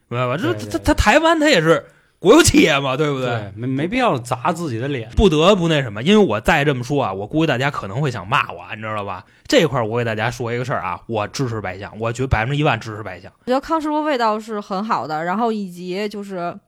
[0.08, 0.36] 明白吧？
[0.36, 1.86] 这他他台湾他也是
[2.18, 3.28] 国有企业嘛，对不对？
[3.28, 5.10] 对，没没必要砸自己的脸。
[5.10, 9.24] 不得不那什么，因为我再这么说啊，我估计大家可能会想骂我，你知道吧？
[9.46, 13.30] 这块儿我给大家说一个事儿啊，我支持白象，我觉得百分之一万支持白象。
[13.40, 16.58] 我觉得康师傅味道是很好的，然后以及就是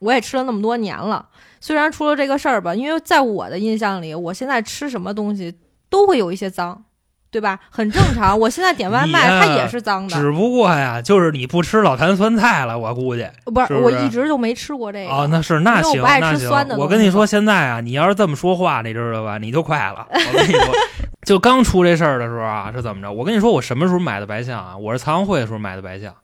[0.00, 1.26] 我也吃了那么多年了，
[1.60, 6.84] 虽然出了这个事儿吧，因为在我的印象里，我现在吃什么东西都会有一些脏，
[7.30, 7.58] 对吧？
[7.70, 8.38] 很正常。
[8.38, 13.28] 我现在点外卖，它也是脏的，只不过呀，就是你不吃老坛酸菜了，我估计。
[13.44, 15.10] 不是是不是我一直就没吃过这个。
[15.10, 19.38] 哦，那是那行，我不爱那行吃酸的我跟你说，现在啊，你要是这么说话，你知道吧？
[19.38, 20.06] 你就快了。
[20.10, 20.74] 我跟你说，
[21.26, 23.12] 就刚出这事儿的时候啊，是怎么着？
[23.12, 24.76] 我跟你说，我什么时候买的白象啊？
[24.76, 26.14] 我是残奥会的时候买的白象，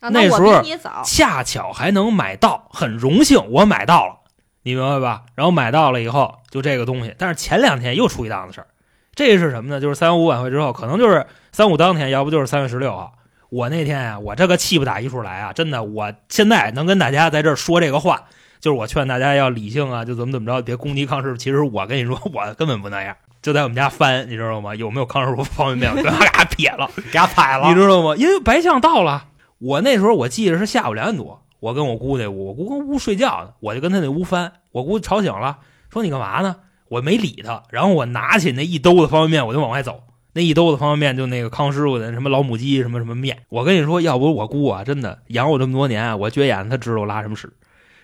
[0.00, 1.02] 啊，那时候比你早。
[1.04, 4.14] 恰巧还能买到，很荣幸我买到了，
[4.62, 5.22] 你明白吧？
[5.34, 7.14] 然后买到了以后，就这个东西。
[7.18, 8.66] 但是前两天又出一档子事儿，
[9.14, 9.80] 这是什么呢？
[9.80, 13.12] 就是三五晚会之后，可能就是三五当天，要不就是三月十六号。
[13.50, 15.52] 我那天呀、我这个气不打一处来啊！
[15.52, 18.22] 真的，我现在能跟大家在这儿说这个话，
[18.60, 21.36] 就是我劝大家要理性啊，就怎么怎么着，别攻击康师傅。
[21.36, 24.74] 其实我跟你说， 我根本不那样，就在我们家翻，你知道吗？
[24.74, 25.90] 有没有康师傅方便面？
[25.90, 26.90] 我 给他撇了。
[26.96, 27.74] 给他踩了你。
[27.74, 28.16] 知道吗？
[28.16, 29.26] 因为白象到了，
[29.58, 35.58] 我那时候我记得是下午两点多，我跟我姑那屋，我姑跟屋睡觉呢，我就跟他那屋翻，我姑吵醒了，
[35.90, 36.56] 说你干嘛呢？
[36.92, 40.02] 我没理他，然后我拿起那一兜子方便面，我就往外走。
[40.34, 47.50] 那一兜子方便面就那个康师傅的什么老母鸡什么什么面，我跟你说，要不我姑啊，真的养我这么多年啊，我绝眼他知道我拉什么屎，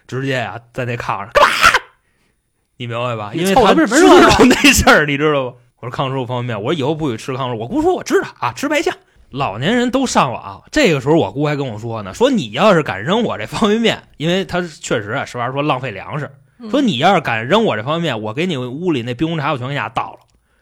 [0.07, 1.81] 直接啊在那炕上干嘛？
[2.79, 3.33] 你明白吧？
[3.35, 5.53] 因为凑他知道那事儿，你知道吗？
[5.81, 7.61] 我说康师傅方便面，我说以后不许吃康师傅。
[7.61, 8.97] 我姑说我知道啊，吃白象。
[9.31, 16.33] 老年人都上网，这个时候我姑还跟我说呢，说你要是敢扔我这方便面，因为他确实啊，实话说浪费粮食，嗯
[16.71, 20.19] 说你要是敢扔我这方便面，我给你屋里那冰红茶我全给你家倒了。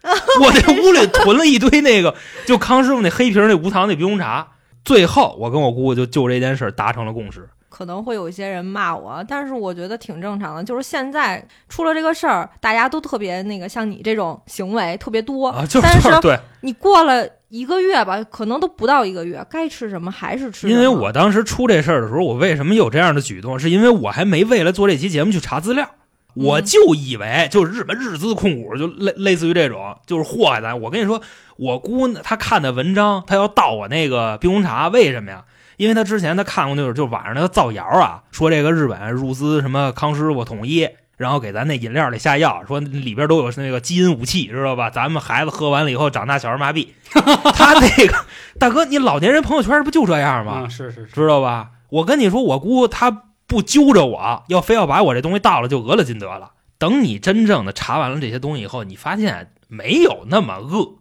[0.40, 2.14] 我这屋里囤了一堆那个，
[2.46, 4.48] 就康师傅那黑瓶那无糖那冰红茶。
[4.84, 7.48] 最后我跟我姑姑就就这件事达成了共识。
[7.76, 10.64] 可能会有一些人骂我，但是我觉得挺正常的。
[10.64, 15.48] 就是现在出了这个事儿，大家都特别那个，像你这种行为特别多。
[15.48, 20.70] 啊，就是但是对，你过了一个月吧，可能都不到一个月，该吃什么还是吃。
[20.70, 23.58] 因为我当时出这事儿的时候，我为什么有这样的举动？
[23.58, 25.86] 是因为我还没为了做这期节目去查资料，
[26.32, 30.80] 我就以为就是日本日资控股，就类类似于这种，就是祸害咱。
[30.80, 31.20] 我跟你说，
[31.58, 35.44] 我姑她看的文章，她要盗我那个冰红茶，为什么呀？
[35.76, 44.90] 因为他之前他看过那种，就网上那个造谣啊，说这个日本入资什么康师傅统一，然后给咱那饮料里下药，说里边都有那个基因武器，知道吧？
[44.90, 46.88] 咱们孩子喝完了以后长大小儿麻痹。
[47.54, 48.24] 他那个
[48.58, 50.64] 大哥，你老年人朋友圈不就这样吗？
[50.64, 51.70] 啊，是是是，知道吧？
[51.88, 56.52] 我跟你说，我姑她不揪着我，要非要把我这东西倒了，就讹了金德了。
[56.78, 60.98] 等你真正的查完了这些东西以后，你发现没有那么恶，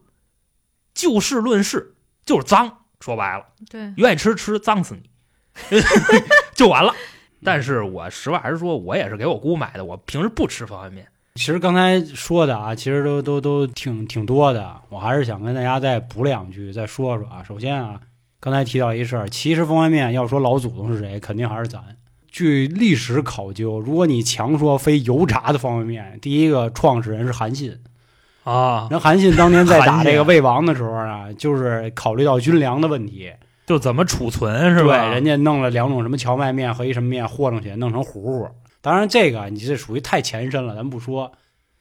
[0.94, 2.78] 就事论事，就是脏。
[3.00, 5.10] 说白了，对，愿意吃吃，脏死你，
[6.56, 6.94] 就完了。
[7.44, 11.08] 但是我实话还是说，我也是给我姑买的，我平时不吃方便面。
[11.36, 17.44] 其实刚才说的啊，其实都都都挺挺多的，我还是想跟大家再补两句，再说说啊。
[17.44, 18.00] 首先啊，
[18.40, 21.84] 刚才提到一事儿，其实方便面要说老祖宗是谁，肯定还是咱。
[22.32, 27.78] 据历史考究，如果你强说非油炸的方便面，第一个创始人是韩信。
[28.46, 33.34] 啊，人韩信当年在打这个魏王的时候啊，就是考虑到军粮的问题，
[33.66, 35.08] 就怎么储存是对，吧？
[35.08, 38.48] 人家弄了两种什么荞麦面和一什么面和上去，弄成糊糊。
[38.82, 41.32] 当然，这个你这属于太前身了，咱不说。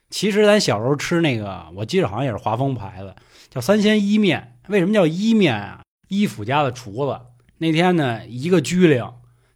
[0.08, 3.14] 其实咱小时候吃那个，我记得好像也是华丰牌子，
[3.50, 4.56] 叫三鲜伊面。
[4.68, 5.80] 为什么叫伊面啊？
[6.08, 7.20] 伊府家的厨子
[7.58, 9.06] 那天呢，一个居灵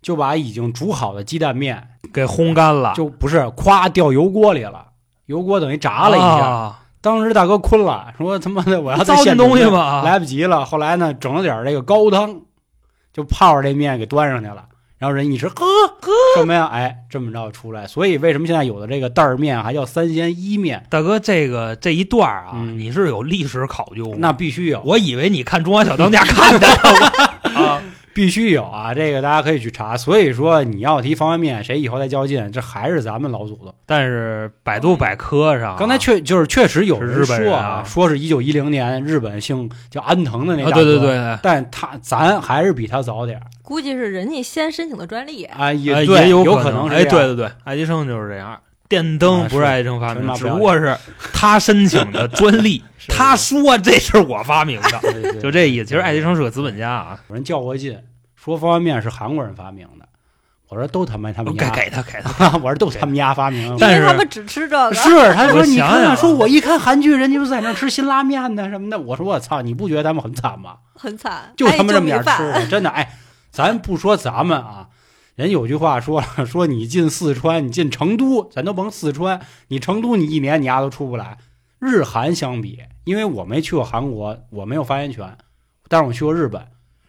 [0.03, 4.88] 就把已经煮好的鸡蛋面，给烘干了，就不是夸掉油锅里了，
[5.25, 6.27] 油锅等于炸了一下。
[6.27, 10.02] 啊当时大哥困了，说他妈的我要再糟践现东西吧？
[10.04, 10.64] 来不及了。
[10.64, 12.40] 后来呢，整了点这个高汤，
[13.12, 14.64] 就泡着这面给端上去了。
[14.98, 16.68] 然后人一吃，呵呵，什么呀？
[16.72, 17.87] 哎，这么着出来。
[17.87, 20.84] 所以为什么现在有的这个袋儿面还叫三鲜伊面？
[20.90, 24.16] 大哥，这个这一段儿啊，嗯你是有历史考究吗？
[24.18, 27.34] 那必须有，我以为你看《中华小当家》看的啊，
[28.18, 28.92] 必须有啊！
[28.92, 29.96] 这个大家可以去查。
[29.96, 33.72] 所以说，你要提方便面，谁以后再较劲，这还是咱们老祖宗。
[33.87, 45.44] 但是百度百科上啊，刚才确就是确实有人日本人说啊说是一九一零年日本姓叫安藤的那啊，大哥，对对对，但他咱还是比他早点估计是人家先申请的专利。
[45.44, 48.59] 啊，也呃对，也有可哎，能是这样对对对，爱迪生就是这样。
[48.88, 50.96] 电灯不是爱迪生发明的，只不过是
[51.33, 55.85] 他申请的专利， 他说这是我发明的，就这意思。
[55.85, 57.98] 其实爱迪生是个资本家啊，有人较过劲，
[58.35, 60.07] 说方便面是韩国人发明的。
[60.70, 62.55] 我说都他妈他们给家，给他给他。
[62.62, 63.77] 我说都他们家发明的。
[63.81, 68.98] 但是因为他们只吃这个，是他说我你看看，想想啊说我一看韩剧，人家就在那吃辛拉面呢什么的。
[68.98, 70.74] 我说我操，你不觉得他们很惨吗？
[70.94, 73.16] 很惨，就他们这么点哎吃的，真的哎，
[73.51, 74.88] 咱不说咱们啊，
[75.38, 81.38] 人有句话说了，说你进四川，你进成都，咱都甭四川，你成都你一年你丫都出不来。
[81.79, 85.38] 日韩相比，因为我没去过韩国，我没有发言权，
[85.87, 86.66] 但是我去过日本。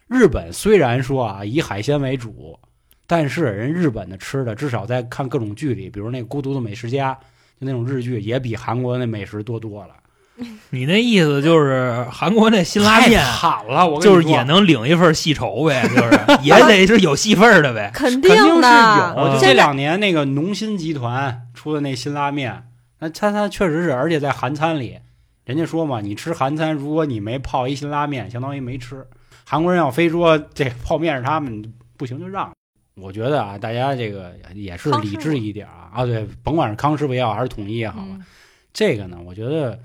[0.08, 2.60] 日本虽然说啊以海鲜为主，
[3.08, 7.16] 但是人日本的吃的，至少在看各种剧里，比如那《孤独的美食家》，
[7.60, 9.96] 就那种日剧，也比韩国那美食多多了。
[10.72, 17.92] 你那意思就是韩国那辛拉面太，惨了，我跟你说就是也能领一份细酬呗，就是 也得是有戏份儿的呗。
[17.94, 19.16] 肯肯定是的。
[19.18, 19.34] 有。
[19.34, 22.68] 就这两年那个农心集团出的那辛拉面，
[23.00, 25.00] 那它它确实是，而且在韩餐里，
[25.46, 29.06] 人家说嘛，你吃韩餐，如果你没泡一辛拉面，相当于没吃。
[29.46, 32.52] 韩国人要非说这泡面是他们不行就让。
[32.96, 38.24] 我觉得啊，大家这个也是理智一点啊啊，对，甭管是康师傅也好，还是统一也好吧，嗯
[38.72, 39.80] 这个呢，我觉得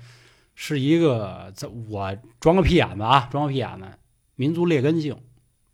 [0.55, 3.85] 是一个，这我装个屁眼子啊，装个屁眼子，
[4.35, 5.15] 民族劣根性。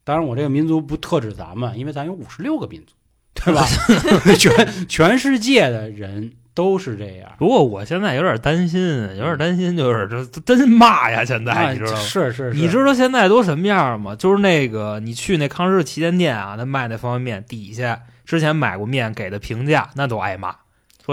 [0.04, 2.94] 当然，我这个民族不特指咱们，因为咱有五十六个民族，
[3.36, 3.64] 对吧？
[4.38, 7.32] 全全世界的人都是这样。
[7.38, 8.82] 不过我现在有点担心，
[9.16, 11.24] 有点担心，就是这真骂呀！
[11.24, 12.00] 现在啊你知道吗？
[12.00, 14.16] 是是是，你知道现在都什么样吗？
[14.16, 20.56] 就是那个你去那康师旗舰店啊，他卖那方便面底下之前买过面给的评价，那都挨骂，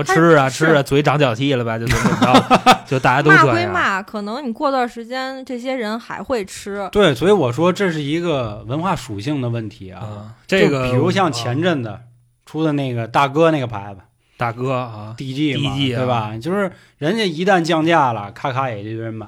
[0.02, 3.54] 说吃啊吃啊，嘴长脚气了呗，就怎么着， 就大家都骂这样。
[3.54, 6.88] 归骂，可能你过段时间这些人还会吃。
[6.92, 10.00] 对，所以我说这是一个文化属性的问题啊。
[10.00, 11.98] 啊，这个比如像啊前阵子
[12.46, 14.00] 出的那个大哥那个牌子
[14.36, 16.38] 大哥啊，DG 嘛，DG 啊对吧？
[16.40, 19.26] 就是人家一旦降价了，咔咔也就有人买，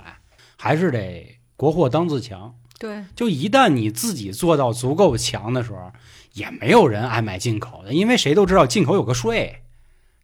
[0.57, 2.55] 还是得国货当自强。
[2.79, 5.93] 对，就一旦你自己做到足够强的时候，
[6.33, 9.63] 也没有人爱买进口的，因为谁都知道进口有个税，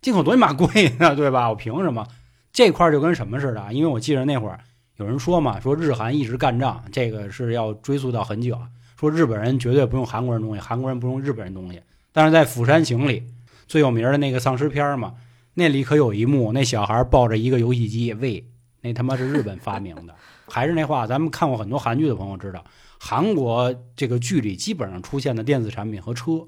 [0.07, 1.49] 进口多你妈贵呢， 对吧？
[1.51, 2.07] 我凭什么？
[2.53, 3.73] 这块就跟什么似的？
[3.73, 4.57] 因为我记得那会儿
[4.99, 8.57] 有人说嘛，说日韩一直干仗，这个是要追溯到很久，
[9.01, 11.83] 说日本人绝对不用韩国人东西，韩国人不用日本人东西。
[12.13, 13.27] 但是在《釜山行》里
[13.67, 15.15] 最有名的那个丧尸片嘛，
[15.55, 18.47] 那里可有一幕，那小孩抱着一个游戏机喂，
[18.83, 20.15] 那他妈是日本发明的。
[20.47, 22.65] 还是那话，咱们看过很多韩剧的朋友知道，
[23.01, 26.47] 韩国这个剧里基本上出现的电子产品和车，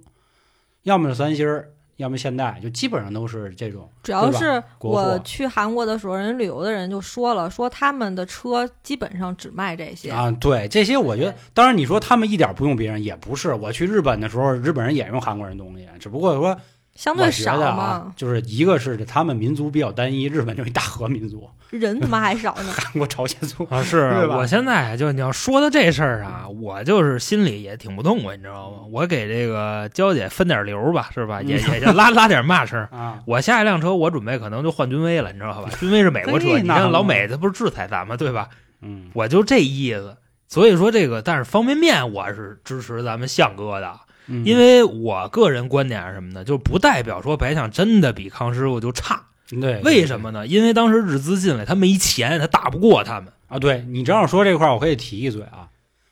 [0.84, 3.88] 要么是三星儿，要么现代，就基本上都是这种。
[4.02, 10.10] 主要是我去韩国的时候，人旅游的人就说了，说他们的车基本上只卖这些。
[10.10, 13.52] 啊，对这些，我觉得，当然你说他们一点不用别人，也不是。
[13.52, 16.56] 我去日本的时候，日本人也用韩国人东西，只不过说
[16.98, 22.72] 相对我觉得少嘛啊，，就是一个是他们民族比较单一，日本就一大和民族，人他妈还少呢。
[22.76, 23.64] 韩国、朝鲜族。
[23.70, 28.78] 啊，是我现在就你要说到这事儿啊，我就是心里也挺不痛快，你知道吗？
[28.90, 31.40] 我给这个娇姐分点流吧，是吧？
[31.40, 32.80] 也嗯也就拉 拉点嘛声。
[32.90, 35.70] 啊，我下一辆车，我准备可能就换君威了，你知道吧？
[35.78, 38.48] 君威是美国车，你看老美他不是制裁咱们，对吧？
[38.82, 40.16] 嗯，我就这意思。
[40.48, 43.92] 所以说这个，但是方便面我是支持咱们向哥的，
[44.28, 46.44] 嗯因为我个人观点是什么呢？
[46.44, 49.24] 就不代表说白象真的比康师傅就差。
[49.60, 50.46] 对，为什么呢？
[50.46, 53.32] 因为当时日资进来，他没钱，他打不过他们。
[53.46, 53.58] 啊？
[53.58, 55.70] 对你正好说这块儿，我可以提一嘴啊。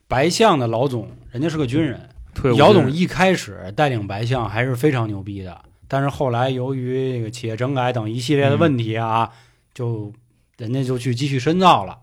[0.09, 9.31] 白象的老总，人家是个军人，退伍姚总一开始带领白象还是非常牛逼的，但是后来由于这个企业整改等一系列的问题啊，
[9.75, 10.15] 就
[10.57, 11.99] 人家就去继续深造了。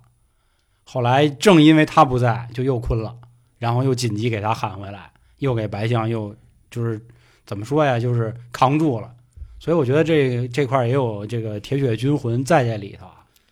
[0.84, 3.16] 后来正因为他不在，就又困了，
[3.58, 5.13] 然后又紧急给他喊回来，
[5.44, 6.36] 又给白象又
[6.72, 7.00] 就是
[7.46, 9.12] 怎么说呀，就是扛住了。
[9.60, 13.06] 所以我觉得这这块儿也有这个铁血军魂在这里头。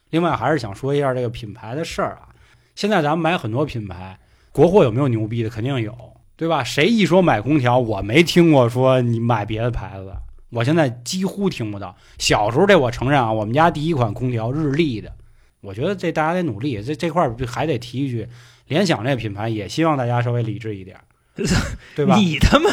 [0.09, 2.29] 另外还是想说一下这个品牌的事儿啊。
[2.75, 4.19] 现在咱们买很多品牌，
[4.51, 5.49] 国货有没有牛逼的？
[5.49, 5.95] 肯定有，
[6.35, 6.63] 对吧？
[6.63, 10.13] 谁一说买空调，我没听过说你买别的牌子，
[10.49, 11.95] 我现在几乎听不到。
[12.17, 15.13] 小时候这我承认啊，我们家第一款空调日立的，
[15.61, 16.81] 我觉得这大家得努力。
[16.83, 18.27] 这这块儿还得提一句，
[18.67, 20.97] 联想这个品牌也希望大家稍微理智一点，
[21.95, 22.15] 对吧？
[22.15, 22.69] 你他妈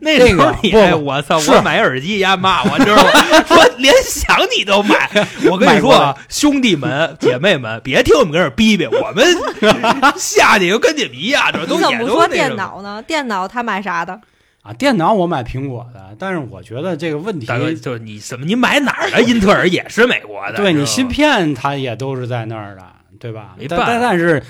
[0.00, 1.38] 那时候你我操！
[1.38, 3.10] 我买耳机呀骂我，知道吗？
[3.46, 5.08] 说联想你都买，
[5.50, 9.24] 我跟你说啊，兄弟们姐妹们，别听我们跟这儿逼逼，我们
[10.18, 12.54] 下去就跟你们一样， 这都你怎也么不说电。
[12.56, 13.02] 脑呢？
[13.02, 14.20] 电脑他买啥的？
[14.62, 18.44] 啊，电脑我买苹果的，但是我觉得这个问题，大哥，就是你什么？
[18.44, 19.22] 你买哪儿的？
[19.22, 22.82] 英特尔也是美国的，对你芯片它也都是在那儿的，
[23.18, 23.54] 对吧？
[23.56, 24.42] 但没办法但但是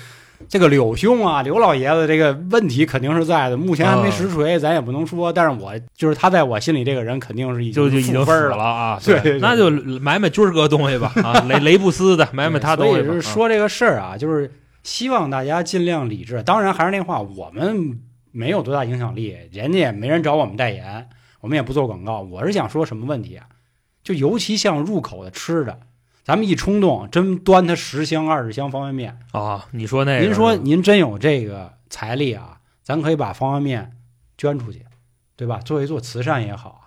[0.49, 5.31] 这个柳兄啊，刘老爷子这个问题肯定是在的，目前还没嗯实锤，咱也不能说。
[5.31, 8.99] 但是我就是他在我心里这个人肯定是已就就已经分了啊！
[9.03, 9.69] 对对对那就
[9.99, 14.51] 买买军儿哥东西吧啊， 雷雷布斯的，买买他东所以西说这个事儿啊，就是
[14.83, 16.41] 希望大家尽量理智。
[16.43, 17.99] 当然还是那话，我们
[18.31, 21.07] 没有多大影响力，人家也没人找我们代言，
[21.39, 22.21] 我们也不做广告。
[22.21, 23.45] 我是想说什么问题啊？
[24.03, 25.77] 就尤其像入口的吃的，
[26.23, 29.17] 咱们一冲动真端他十箱二十箱方便面。
[29.31, 33.91] 啊，你说那个，您说您真有这个财力啊，咱可以把方便面
[34.37, 34.85] 捐出去，
[35.35, 35.59] 对吧？
[35.65, 36.81] 做一做慈善也好啊。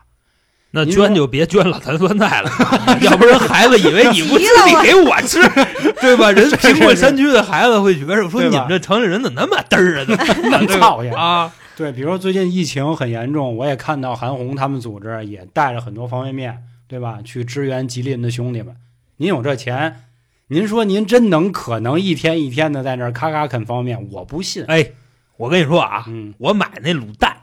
[0.76, 2.50] 那捐就别捐老坛酸菜了，
[3.02, 5.38] 要不然孩子以为你不 吃你给我吃，
[6.02, 6.32] 对吧？
[6.32, 10.04] 人是贫困山区的孩子会觉得说你们这城里人怎么那么嘚儿啊？
[10.50, 11.52] 能对吧操呀啊！
[11.76, 17.20] 对，比如说最近疫情很严重，我也看到韩红他们组织也带着很多方便面，对吧？
[17.24, 18.74] 去支援吉林的兄弟们。
[19.16, 20.04] 您有这钱，
[20.48, 24.10] 您说您真能可能一天一天的在那儿咔咔啃方便面？
[24.12, 24.64] 我不信。
[24.66, 24.90] 哎，
[25.36, 27.36] 我跟你说啊，嗯，我买那卤蛋，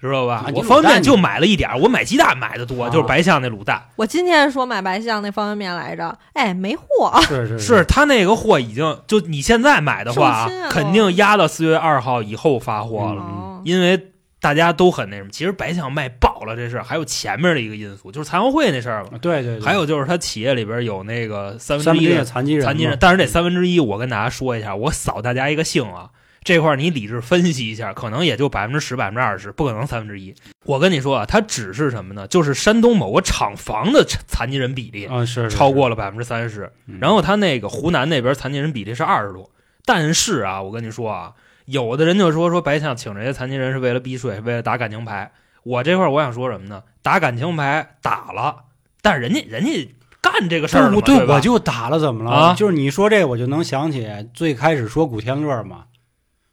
[0.00, 3.82] 知道吧我方便面就买了一点儿，我买鸡蛋买的多，啊就是白象那卤蛋。
[3.96, 7.20] 我今天说买白象那方便面来着，哎，没货。
[7.28, 14.09] 是是是他那个货已经就你现在买的话啊肯定压到四月二号以后发货了，因为
[14.40, 15.30] 大家都很那什么。
[15.30, 19.18] 其实白象卖爆了这事儿，还有前面的一个因素，就是残奥会那事儿嘛。
[19.20, 26.10] 对对对，还有就是他企业里边有那个三三分之一的残疾人，残疾人，但是这三分之一，我跟大家说一下，我扫大家一个兴啊，
[26.42, 30.34] 这块儿你理智分析一下，可能也就百分之十、百分之二十，不可能三分之一。
[30.64, 32.26] 我跟你说啊，它只是什么呢？
[32.26, 39.50] 就是山东某个厂房的残残疾人比例啊是是超过了百分之三十，嗯然后他那个湖南那边残疾人比例是二十多。
[39.84, 41.32] 但是啊，我跟你说啊，
[41.70, 45.30] 有的人就说说白象请这些残疾人是为了避税，是为了打感情牌。
[45.62, 46.82] 我这块儿我想说什么呢？
[47.02, 48.56] 打感情牌打了，
[49.02, 52.30] 但是人家人家干这个事儿了，对我对吧我就打了，怎么了？
[52.30, 55.84] 啊就是你说这，我就能想起最开始说古天乐嘛，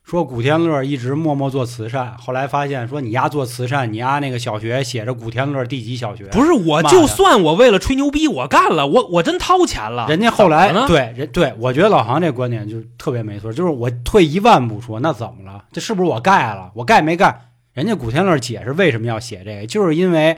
[0.07, 10.07] 说古天乐一直默默做慈善，后来发现说你丫做慈善，你丫那个小学写着古天乐第几小学，不是，我就算我为了吹牛逼，我干了，我我真掏钱了。
[10.07, 15.65] 人家后来对人对我觉得老杭这观点就是特别没错，就是我退一万步说，那怎么了？
[15.73, 16.71] 这是不是我盖了？
[16.73, 17.41] 我盖没盖？
[17.73, 20.37] 人家古天乐解释为什么要写这个，就是因为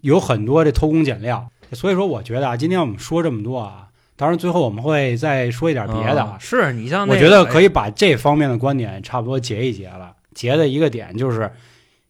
[0.00, 3.88] 有很多这偷工减料，所以说，我觉得啊，今天我们说这么多啊，
[4.22, 6.40] 当然最后我们会再说一点别的啊嗯。
[6.40, 10.14] 是你像那我觉得可以把这方面的观点差不多结一结了。
[10.32, 11.50] 结的一个点就是，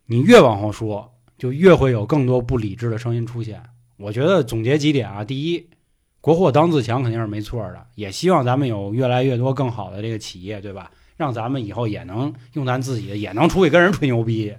[0.05, 3.63] 你越往后说，就越会有更多不理智的声音出现。
[3.97, 5.67] 我觉得总结几点啊，第一，
[6.21, 10.91] 国货当自强肯定是没错的，也希望咱们有越来越多更好的这个企业，对吧？
[11.17, 14.55] 让咱们以后也能用咱自己的，也能出去跟人吹牛逼。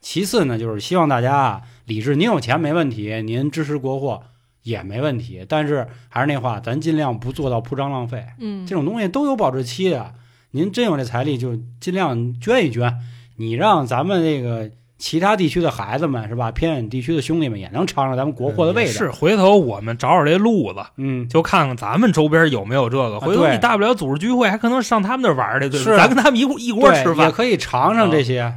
[0.00, 4.24] 其次呢，就是希望大家啊理智，您有钱没问题，您支持国货
[4.62, 8.24] 也没问题，但是还是那话，咱尽量不做到铺张浪费。
[8.38, 10.14] 嗯这种东西都有保质期的，
[10.50, 12.98] 您真有这财力就尽量捐一捐，
[13.36, 18.92] 你让咱们这个其他地区的孩子们是吧，偏远地区的兄弟们也能尝尝咱们国货的味道。
[18.92, 23.18] 是，回头我们找找这路子，嗯，就看看咱们周边有没有这个。
[23.18, 25.96] 回头你大不了组织聚会，还可能上他们那儿玩儿去，对吧？
[25.96, 27.26] 咱跟他们一锅一锅吃饭。
[27.26, 28.52] 也可以尝尝这些。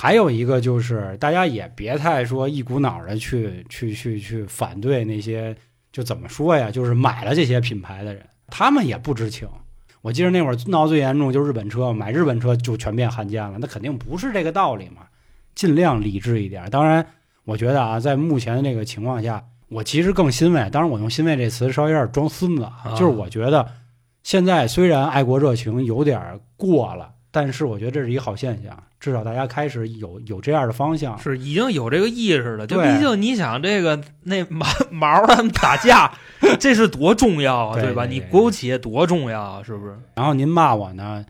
[0.00, 5.56] 还有一个就是，大家也别太说一股脑的去去去去反对那些，
[5.90, 6.70] 就怎么说呀？
[6.70, 9.48] 就是买了这些品牌的人，他们也不知情。
[10.00, 15.02] 我记得那会儿闹最严重就是日本车，买日本车就全变汉奸了，那肯定不是这个道理嘛。
[15.56, 16.70] 尽量理智一点。
[16.70, 17.04] 当然，
[17.42, 20.70] 我觉得啊，在目前的这个情况下，我其实更欣慰。
[20.70, 23.68] 当然，我用“欣慰”这词稍微有点装孙子啊，啊就是我觉得
[24.22, 31.16] 现在虽然爱国热情有点过了，但是我觉得这是一个好现象，至少大家开始有有这样的方向。
[31.20, 36.10] 是已经有这个意识了，就对毕竟你想这个那 毛毛他们打架，
[36.58, 39.96] 这是多重要啊，对对对你国有企业多重要啊，是不是？
[40.16, 41.24] 然后您骂我呢，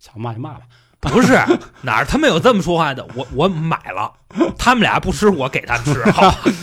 [0.00, 0.62] 想骂就骂吧。
[0.98, 1.38] 不是
[1.82, 3.06] 哪儿他们有这么说话的？
[3.14, 4.12] 我我买了，
[4.58, 6.02] 他们俩不吃，我给他们吃，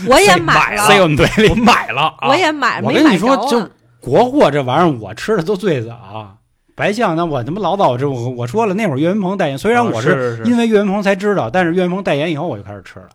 [0.06, 1.54] 我也买了，塞我们嘴里我。
[1.54, 3.66] 买了啊，我也买，我跟你说就
[4.00, 6.36] 国货这玩意儿，我吃的都最早。
[6.76, 13.08] 白象那，我他妈老早就我我说了，那会儿岳云鹏代言，虽然我啊是是因为岳云鹏才知道，但是岳云鹏代言以后我就开始吃了。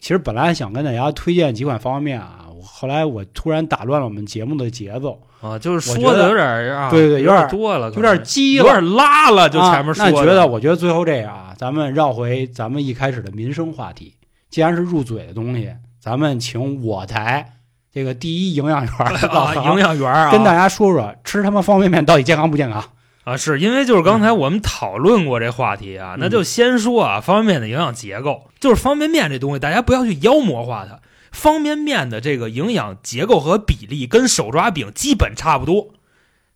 [0.00, 14.14] 其实本来想跟大家推荐几款方便面啊，我后来我突然打乱了我们节目的节奏，啊，就是说的有点儿啊，对对对有有点多了，有点激了，有点拉了，就前面说那觉得，我觉得最后这样啊，咱们绕回咱们一开始的民生话题。
[14.48, 17.44] 既然是入嘴的东西，咱们请我台
[17.92, 22.82] 这个第一营养员儿 老营养员啊，跟大家说说，吃他妈方便面到底健康不健康？
[23.28, 31.00] 啊，是因为就是刚才我们讨论过这话题啊，嗯那就先说啊，方便面的营养结构，就是方便面这东西，大家不要去妖魔化它。
[31.30, 35.90] 方便面的这个营养结构和比例跟手抓饼基本差不多，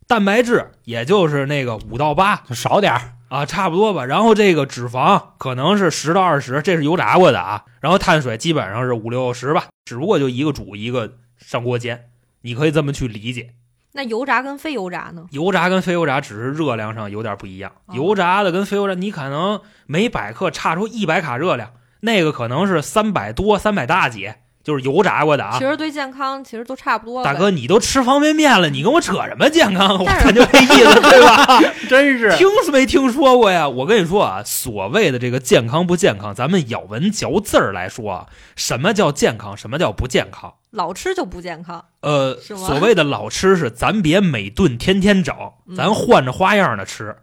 [0.07, 3.13] 蛋白质也就是那个五到八少点儿。
[3.27, 4.05] 啊，差不多吧。
[4.05, 7.65] 然后这个脂肪可能是十到二十，这是油炸过的啊。
[7.81, 12.05] 然后碳水基本上是五六十吧，只不过就一个煮一个上锅煎，
[12.41, 13.51] 你可以这么去理解。
[13.93, 15.25] 那油炸跟非油炸呢？
[15.31, 21.71] 油炸跟非油炸只是热量上有点不一样，哦油炸的跟非油炸，你可能每百克差出一百卡热量，
[22.01, 24.33] 那个可能是三百多、三百大几，
[24.63, 25.65] 就是油炸过的啊其。
[25.65, 27.23] 实对健康其实都差不多。
[27.23, 29.97] 大哥，，你都吃方便面了，你跟我扯什么健康？
[29.99, 31.59] 我但是看就这意思， 对吧？
[31.89, 33.67] 真是听是没听说过呀？
[33.67, 40.53] 我跟你说啊，所谓的这个健康不健康，咱们咬文嚼字儿来说啊，什么叫健康，什么叫不健康？
[40.71, 41.85] 老吃就不健康。
[42.01, 45.35] 呃，所谓的老吃是咱别每顿天天整，
[45.67, 47.17] 嗯咱换着花样的吃。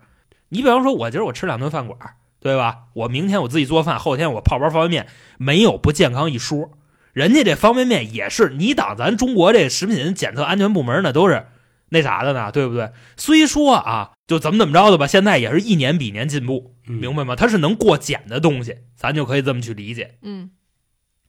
[0.50, 1.98] 你比方说，我今儿我吃两顿饭馆，
[2.40, 2.78] 对吧？
[2.92, 5.06] 我明天我自己做饭，后天我泡包方便面，
[5.38, 6.70] 没有不健康一说。
[7.12, 11.46] 人家这方便面也是，你当咱中国这食品检测安全部门呢，都是
[11.88, 12.92] 那啥的呢，对不对？
[13.16, 17.34] 虽说啊，就怎么怎么着的吧，现在也是一年比一年进步，明白吗？
[17.34, 20.18] 它是能过检的东西，咱就可以这么去理解。
[20.22, 20.50] 嗯，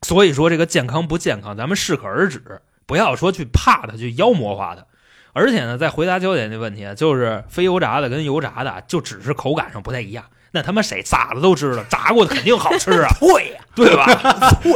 [0.02, 4.86] 所以说这个健康不健康，咱们适可而止，不要说去怕它，去妖魔化它。
[5.32, 10.26] 而且呢，再回答焦点这问题啊，就是非油炸的跟油炸的啊，就只是口感上不太一样。
[10.52, 14.04] 那他妈谁傻子都知道，炸过的肯定好吃啊， 脆呀，对吧？
[14.62, 14.72] 脆，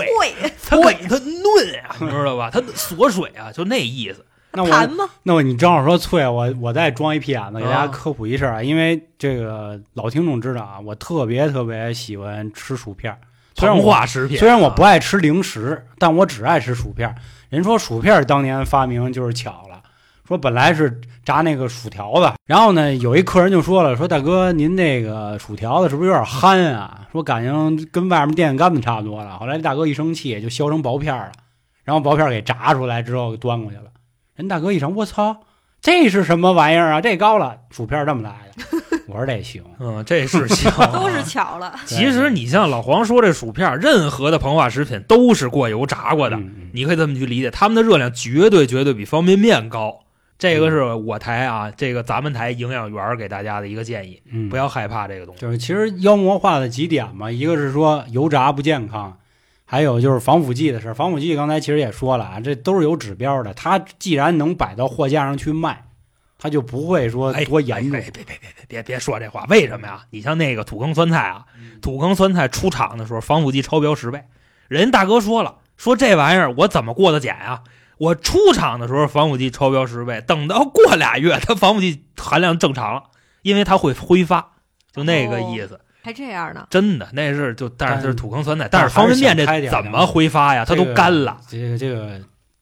[0.58, 2.50] 脆它嫩呀、你知道吧？
[2.52, 4.24] 它锁水啊，就那意思。
[4.56, 5.04] 那我盘吗？
[5.24, 13.18] 那我你正好说脆，我我再装一屁眼子给大家啊科普一事儿啊，因为这个老听众知道啊，我特别特别喜欢吃薯片儿。
[13.54, 17.14] 虽然膨我化食品，虽然我不爱吃零食，但我只爱吃薯片儿。
[17.50, 19.75] 人说薯片儿当年发明就是巧了，
[20.26, 27.06] 说本来是炸那个薯条子，然后呢，有一客人就说了，说大哥您那个薯条子是不是有点憨啊？
[27.12, 29.38] 说感情跟外面电线杆子差不多了。
[29.38, 31.30] 后来大哥一生气就削成薄片了，
[31.84, 33.84] 然后薄片给炸出来之后端过去了。
[34.34, 35.36] 人大哥一尝，我操，
[35.80, 37.00] 这是什么玩意儿啊？
[37.00, 38.64] 这高了，薯片这么来的。
[39.06, 41.72] 我说这行， 嗯，这是行啊 都是巧了。
[41.86, 46.36] 其实你像老黄说这薯片，任何的膨化食品都是过油炸过的，
[46.72, 50.00] 你可以这么去理解，他们的热量绝对绝对比方便面高。
[50.38, 55.40] 这个是我台啊，这个咱们台营养员给大家的一个建议，嗯，不要害怕这个东西。
[55.40, 59.16] 就是其实妖魔化的几点嘛，一个是说油炸不健康，
[59.64, 63.54] 还有就是防腐剂的事儿，防腐剂刚才其实也说了啊，这都是有指标的。
[63.54, 65.84] 它既然能摆到货架上去卖，
[66.38, 70.02] 它就不会说哎，多严重别别别别别别说这话，为什么呀？
[70.10, 71.46] 你像那个土坑酸菜啊，
[71.80, 74.22] 土坑酸菜出厂的时候防腐剂超标十倍，
[74.68, 77.62] 人大哥说了，说这玩意儿我怎么过的检呀？
[77.98, 83.04] 我出厂的时候防腐剂超标十倍，等到过俩月，它防腐剂含量正常了，
[83.42, 84.52] 因为它会挥发，
[84.92, 85.80] 就那个意思。
[86.02, 86.66] 还这样呢？
[86.70, 90.64] 真的，那是就但是这是土坑酸菜，但但是方便面这怎么挥发呀？
[90.64, 91.38] 它都干了。
[91.48, 92.20] 这个这个，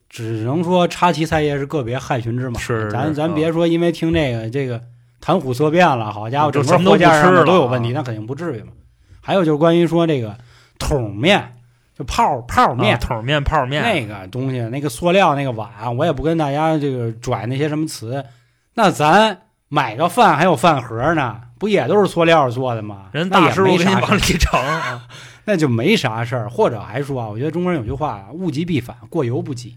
[0.08, 2.58] 只能说插旗菜叶是个别害群之马。
[2.58, 4.80] 是咱咱别说因为听这个这个
[5.20, 8.68] 谈虎色变了，好家伙，整什么都货架上面不吃了都有问题，啊那肯定不至于嘛。
[9.20, 10.38] 还有就是关于说这个
[10.78, 11.56] 桶面，
[11.96, 18.24] 就泡泡面啊，桶面、泡面，那个东西，那个塑料那个碗，我也不跟大家这个拽那些什么词。
[18.74, 23.06] 那咱买个饭还有饭盒呢，不也都是塑料做的吗？
[23.12, 25.06] 人大师傅给你往里盛啊。
[25.46, 26.48] 那就没啥事儿。
[26.48, 29.76] 或者还说啊，我觉得中国人有句话啊，物极必反，过犹不及。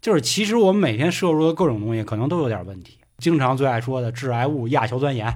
[0.00, 2.98] 就是其实我们每天摄入的各种东西，可能都有点问题。
[3.18, 5.32] 经常最爱说的致癌物亚硝酸盐，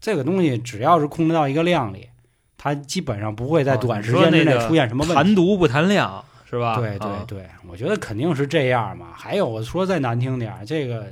[0.00, 2.08] 这个东西只要是控制到一个量里，
[2.58, 5.14] 它基本上不会在哦短时间之内出现什么问题。
[5.14, 6.76] 谈毒不谈量，是吧？
[6.76, 9.06] 对对啊对，我觉得肯定是这样嘛。
[9.14, 11.06] 还有我说再难听点儿，这个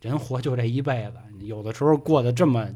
[0.00, 2.66] 人活就这一辈子，有的时候过得这么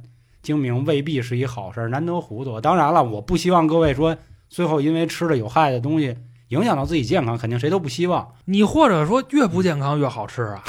[0.42, 2.60] 精明，未必是一好事儿，难得糊涂。
[2.60, 4.16] 当然了，我不希望各位说
[4.48, 6.16] 最后因为吃了有害的东西
[6.48, 8.34] 影响到自己健康，肯定谁都不希望。
[8.44, 10.62] 你或者说越不健康越好吃啊，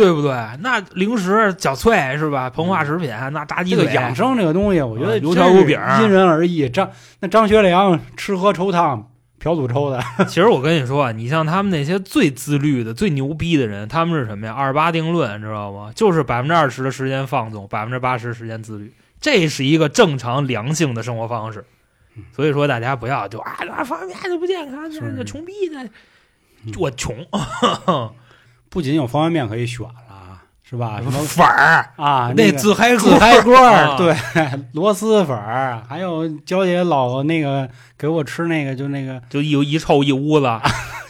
[0.00, 0.30] 对不对？
[0.60, 2.48] 那零食小脆是吧？
[2.50, 6.68] 膨化食品，那炸鸡这个腿养生这个东西，我觉得啊油条油饼因人而异。
[6.70, 6.90] 张
[7.20, 14.52] 那张学良吃喝抽烫嫖赌抽的， 其实我跟你说啊，你像他们那些最自律的、最牛逼的人，他们是什么呀？
[14.54, 15.92] 二十八定论，知道吗？
[15.94, 21.64] 就是百分之二十的时间放纵，百分之八十时间自律，这是一个正常良性的生活方式。
[22.32, 25.82] 所以说，大家不要就啊，那方便面就不健康，这是个穷逼的
[26.66, 27.16] 嗯，我穷，
[28.70, 31.00] 不仅有方便面可以选了啊，是吧？
[31.02, 33.54] 什么粉儿，啊，那个自嗨自嗨锅
[33.98, 34.16] 对，
[34.72, 37.68] 螺蛳粉儿，还有娇姐老那个
[37.98, 40.48] 给我吃那个，就那个就一一臭一屋子。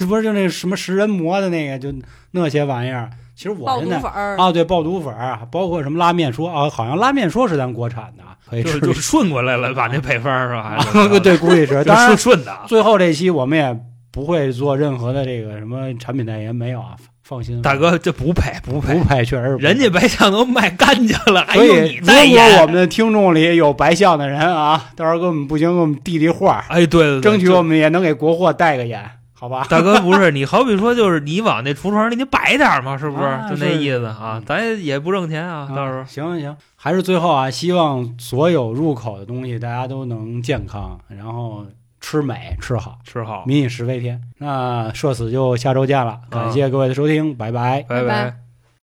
[0.09, 1.93] 不是就那什么食人魔的那个，就
[2.31, 3.11] 那些玩意儿。
[3.37, 10.83] 其实我爆现在粉儿，啊，对，爆肚粉儿，包括什么拉面说啊，好像拉面说是咱国产的，可以吃就就顺过来了，把那配方是吧？
[11.23, 11.67] 对，估计是。
[11.67, 12.65] 就当然顺，顺的啊。
[12.67, 13.79] 最后这期我们也
[14.11, 16.97] 不会做任何的这个什么产品代言，没有啊，
[17.31, 18.99] 放心，大哥，这不配，不配。
[18.99, 22.63] 不，配，确实是人家白象都卖干净了，还所用你以，如果？
[22.63, 29.65] 我们的听众里有白象的人啊，到时候给我们不行，给我们递递话，哎，对对对，争取我们也能给国货带个眼，好吧？
[29.71, 33.25] 大哥不是你，好比说就是你往那橱窗里你摆点嘛，是不是？
[33.25, 36.01] 啊就那意思啊嗯，咱也不挣钱啊，到时候。
[36.01, 41.65] 啊行行行，还是最后啊，希望所有入口的东西大家都能健康，然后
[42.11, 44.21] 吃美吃好，吃好，民以食为天。
[44.39, 47.85] 那社死就下周见了，感谢各位的收听，拜拜。
[47.89, 48.50] 拜拜拜。